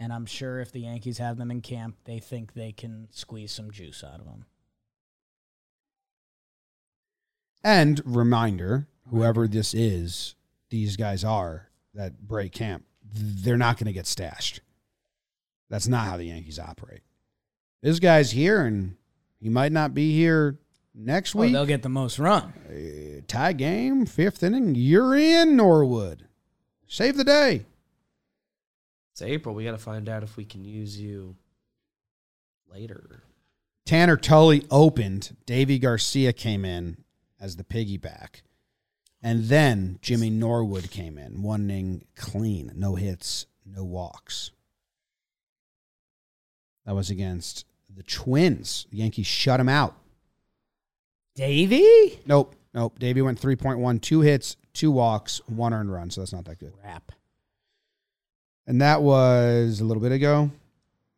[0.00, 3.52] and I'm sure if the Yankees have them in camp, they think they can squeeze
[3.52, 4.46] some juice out of them.
[7.62, 10.34] And reminder, whoever this is,
[10.70, 12.84] these guys are that break camp,
[13.14, 14.60] they're not going to get stashed.
[15.70, 17.02] That's not how the Yankees operate.
[17.80, 18.96] This guy's here, and
[19.40, 20.58] he might not be here
[20.94, 21.52] next Oh, week.
[21.52, 22.52] they'll get the most run.
[22.68, 24.74] Uh, tie game, fifth inning.
[24.74, 26.26] You're in Norwood.
[26.86, 27.64] Save the day.
[29.12, 29.54] it's April.
[29.54, 31.36] We got to find out if we can use you
[32.70, 33.22] later.
[33.84, 35.36] Tanner Tully opened.
[35.46, 36.98] Deivi Garcia came in
[37.40, 38.42] as the piggyback.
[39.22, 44.50] And then Jimmy Norwood came in, one inning clean, no hits, no walks.
[46.84, 47.64] That was against
[47.94, 48.86] the Twins.
[48.90, 49.94] The Yankees shut him out.
[51.36, 52.18] Deivi?
[52.26, 52.98] Nope, nope.
[52.98, 56.10] Deivi went 3.1, two hits, two walks, one earned run.
[56.10, 56.72] So that's not that good.
[56.80, 57.12] Crap.
[58.66, 60.50] And that was a little bit ago.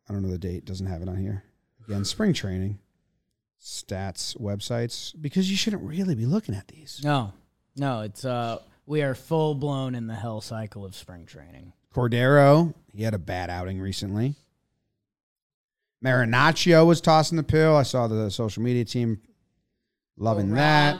[0.09, 1.43] I don't know the date, doesn't have it on here.
[1.87, 2.79] Again, spring training,
[3.61, 7.01] stats, websites, because you shouldn't really be looking at these.
[7.03, 7.33] No,
[7.75, 11.73] no, it's uh, we are full blown in the hell cycle of spring training.
[11.93, 14.35] Cordero, he had a bad outing recently.
[16.03, 17.75] Marinaccio was tossing the pill.
[17.75, 19.21] I saw the social media team
[20.17, 20.99] loving that.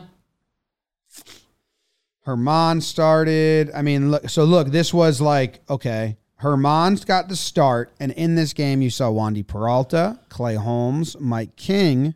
[2.26, 3.72] Germán started.
[3.74, 4.30] I mean, look.
[4.30, 6.18] So look, this was like okay.
[6.42, 11.56] Germán's got the start, and in this game, you saw Wandy Peralta, Clay Holmes, Mike
[11.56, 12.14] King,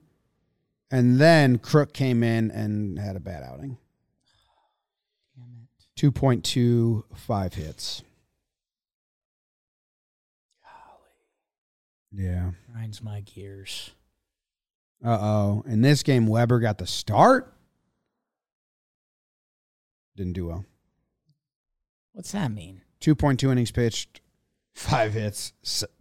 [0.92, 3.78] and then Krook came in and had a bad outing.
[5.96, 8.04] Two point two five hits.
[12.12, 12.52] Yeah.
[12.74, 13.92] Grinds my gears.
[15.04, 15.64] Uh oh.
[15.66, 17.54] In this game, Weber got the start.
[20.16, 20.66] Didn't do well.
[22.14, 22.82] What's that mean?
[23.00, 24.20] 2.2 innings pitched,
[24.74, 25.54] five hits,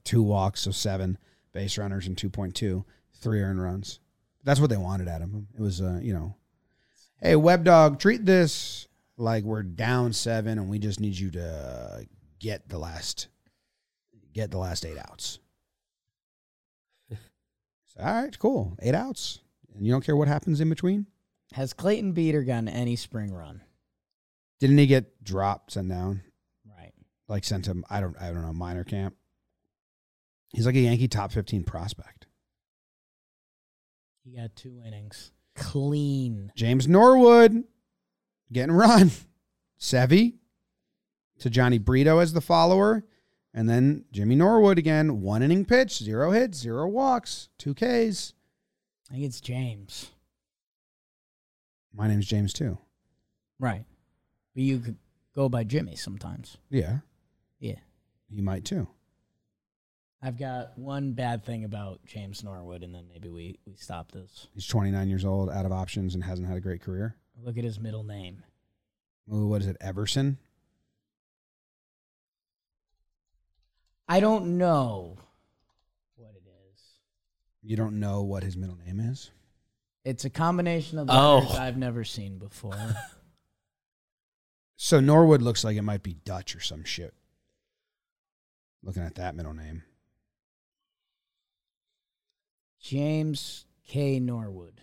[0.03, 1.16] two walks, so seven
[1.53, 2.84] base runners and 2.2,
[3.14, 4.01] three earned runs.
[4.42, 5.46] That's what they wanted out of him.
[5.55, 6.34] It was, uh, you know,
[7.20, 12.07] hey, Web Dog, treat this like we're down seven and we just need you to
[12.40, 13.28] get the last,
[14.32, 15.38] get the last eight outs.
[17.99, 19.40] So, all right, cool, eight outs,
[19.74, 21.07] and you don't care what happens in between.
[21.55, 23.62] Has Clayton Beeter gotten any spring run?
[24.61, 26.22] Didn't he get dropped, sent down?
[26.66, 26.92] Right.
[27.28, 29.14] like sent him I don't I don't know minor camp.
[30.53, 32.26] He's like a Yankee top 15 prospect.
[34.24, 35.32] He got two innings.
[35.55, 36.53] Clean.
[36.55, 37.64] James Norwood
[38.53, 39.11] getting run.
[39.80, 40.34] Sevy
[41.40, 43.05] to Jhony Brito as the follower.
[43.55, 48.34] And then Jimmy Norwood again, one inning pitch, zero hits, zero walks, two Ks.
[49.11, 50.11] I think it's James.
[51.92, 52.78] My name's James too.
[53.59, 53.84] Right.
[54.55, 54.96] But you could
[55.34, 56.59] go by Jimmy sometimes.
[56.70, 56.99] Yeah,
[57.59, 57.76] Yeah.
[58.28, 58.86] you might too.
[60.20, 64.49] I've got one bad thing about James Norwood, and then maybe we, we stop this.
[64.53, 67.14] He's 29 years old, out of options, and hasn't had a great career.
[67.40, 68.42] Look at his middle name.
[69.32, 70.38] Ooh, what is it, Everson?
[74.09, 75.16] I don't know
[76.16, 76.42] what it
[76.72, 76.80] is.
[77.62, 79.30] You don't know what his middle name is?
[80.04, 81.38] It's a combination of Oh.
[81.40, 82.74] letters I've never seen before.
[84.80, 87.12] So Norwood looks like it might be Dutch or some shit.
[88.84, 89.82] Looking at that middle name.
[92.80, 94.20] James K.
[94.20, 94.80] Norwood.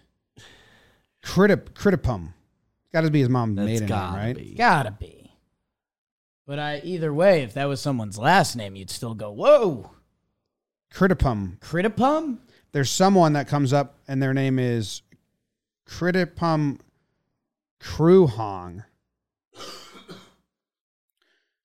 [1.24, 2.34] Critip, Critipum.
[2.92, 4.36] Got to be his mom's That's maiden name, gotta right?
[4.36, 4.54] be.
[4.56, 5.15] Gotta be.
[6.46, 9.92] But I either way, if that was someone's last name, you'd still go, whoa,
[10.94, 11.60] Critipum.
[11.60, 12.38] Critipum?
[12.72, 15.02] There's someone that comes up and their name is
[15.88, 16.80] Critipum
[17.82, 18.84] Kruhong.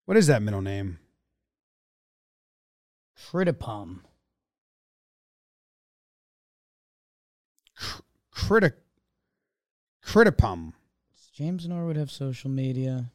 [0.06, 0.98] What is that middle name?
[3.16, 4.00] Critipum.
[8.32, 8.74] Critic
[10.04, 10.72] Critipum.
[11.14, 13.12] Does James Norwood have social media?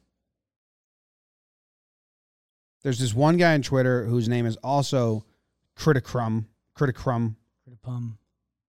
[2.86, 5.24] There's this one guy on Twitter whose name is also
[5.76, 6.44] Criticrum,
[6.78, 7.34] Criticrum,
[7.68, 8.12] Critipum.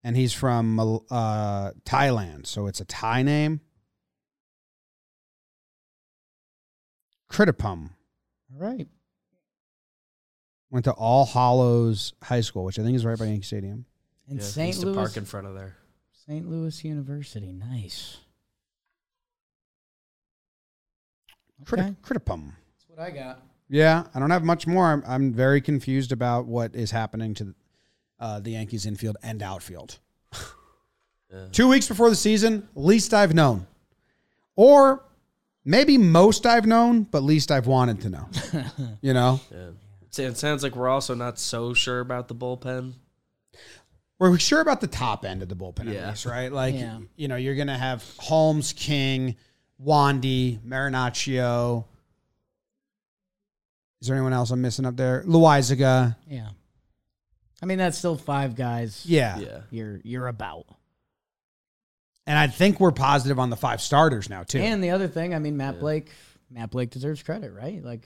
[0.03, 3.61] and he's from uh, Thailand, so it's a Thai name.
[7.31, 7.91] Critipum
[8.51, 8.87] All right.
[10.71, 13.85] went to All Hallows High School, which I think is right by Yankee Stadium.
[14.27, 14.67] And Yeah, St.
[14.69, 14.95] used to Louis.
[14.95, 15.75] park in front of there.
[16.25, 16.49] St.
[16.49, 17.51] Louis University.
[17.53, 18.17] Nice.
[21.65, 21.95] Crit- Okay.
[22.01, 22.53] Critipum.
[22.79, 23.43] That's what I got.
[23.69, 24.85] Yeah, I don't have much more.
[24.85, 27.53] I'm, I'm very confused about what is happening to
[28.19, 29.99] uh, the Yankees infield and outfield.
[31.31, 31.47] Yeah.
[31.51, 33.67] Two weeks before the season, least I've known.
[34.55, 35.03] Or
[35.65, 38.29] maybe most I've known, but least I've wanted to know.
[39.01, 39.41] you know?
[39.51, 39.67] Yeah.
[40.03, 42.93] It it sounds like we're also not so sure about the bullpen.
[44.19, 45.99] We're sure about the top end of the bullpen, Yeah.
[46.03, 46.51] at least, right?
[46.51, 46.99] Like, Yeah.
[47.17, 49.35] you know, you're going to have Holmes, King,
[49.85, 51.85] Wandy, Marinaccio.
[54.01, 55.23] Is there anyone else I'm missing up there?
[55.25, 56.15] Loaisiga.
[56.27, 56.49] Yeah.
[57.61, 59.03] I mean, that's still five guys.
[59.05, 59.39] Yeah.
[59.39, 59.61] Yeah.
[59.71, 60.65] You're you're about.
[62.27, 64.59] And I think we're positive on the five starters now, too.
[64.59, 65.79] And the other thing, I mean, Matt Yeah.
[65.79, 66.11] Blake,
[66.51, 67.81] Matt Blake deserves credit, right?
[67.83, 68.05] Like,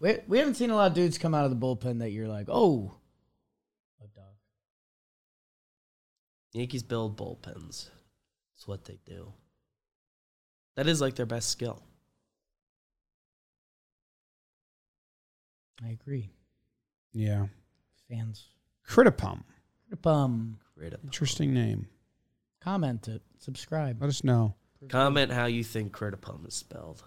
[0.00, 2.26] we, we haven't seen a lot of dudes come out of the bullpen that you're
[2.26, 2.92] like, oh,
[4.02, 4.34] a dog.
[6.52, 7.88] Yankees build bullpens.
[8.56, 9.32] That's what they do.
[10.74, 11.80] That is like their best skill.
[15.84, 16.30] I agree.
[17.12, 17.46] yeah.
[18.08, 18.48] Fans,
[18.88, 19.42] Critipum.
[20.04, 21.00] um, Great up.
[21.04, 21.86] Interesting name.
[22.60, 24.00] comment it, subscribe.
[24.00, 24.54] Let us know.
[24.88, 27.02] Comment how you think Critipum is spelled.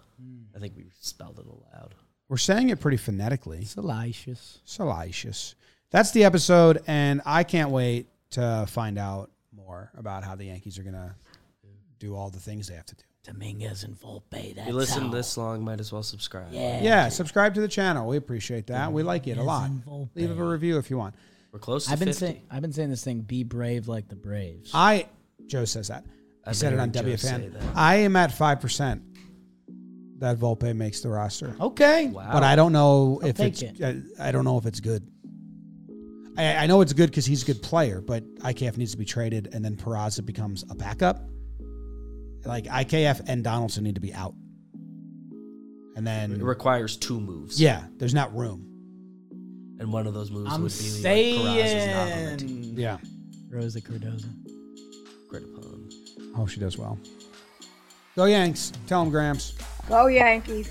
[0.54, 1.94] I think we spelled it aloud.
[2.28, 3.64] We're saying it pretty phonetically.
[3.64, 4.60] Salacious.
[4.64, 5.54] Salacious.
[5.90, 10.78] That's the episode, and I can't wait to find out more about how the Yankees
[10.78, 11.14] are going to
[11.98, 13.04] do all the things they have to do.
[13.24, 14.54] Dominguez and Volpe.
[14.54, 15.10] That's you listen how.
[15.10, 16.52] this long, might as well subscribe.
[16.52, 16.82] Yeah.
[16.82, 18.06] Yeah, subscribe to the channel.
[18.06, 18.92] We appreciate that.
[18.92, 19.68] We like it a lot.
[19.68, 21.14] Dominguez and Leave a review if you want.
[21.50, 22.20] We're close to I've been 50.
[22.20, 23.20] saying I've been saying this thing.
[23.20, 24.70] Be brave like the Braves.
[24.74, 25.06] I
[25.46, 26.04] Joe says that.
[26.44, 27.72] I've said it on hearing Joe WFN.
[27.74, 29.02] I am at five percent
[30.18, 32.06] that Volpe makes the roster, okay.
[32.06, 32.30] Wow.
[32.32, 33.80] but I don't know I'll if take it's.
[33.82, 35.06] I, I don't know if it's good.
[36.36, 39.04] I, I know it's good because he's a good player, but IKF needs to be
[39.04, 41.22] traded, and then Peraza becomes a backup.
[42.44, 44.34] Like IKF and Donaldson need to be out,
[45.96, 47.60] and then It requires two moves.
[47.60, 48.70] yeah, there's not room.
[49.80, 52.62] And one of those moves I'm would be like Peraza's not on the team.
[52.64, 52.98] saying Yeah,
[53.50, 54.32] Rosa Cardoza.
[55.30, 55.90] Critipum.
[56.34, 56.98] hope oh, she does well.
[58.14, 58.72] Go Yanks!
[58.86, 59.54] Tell them Gramps.
[59.88, 60.70] Go Yankees.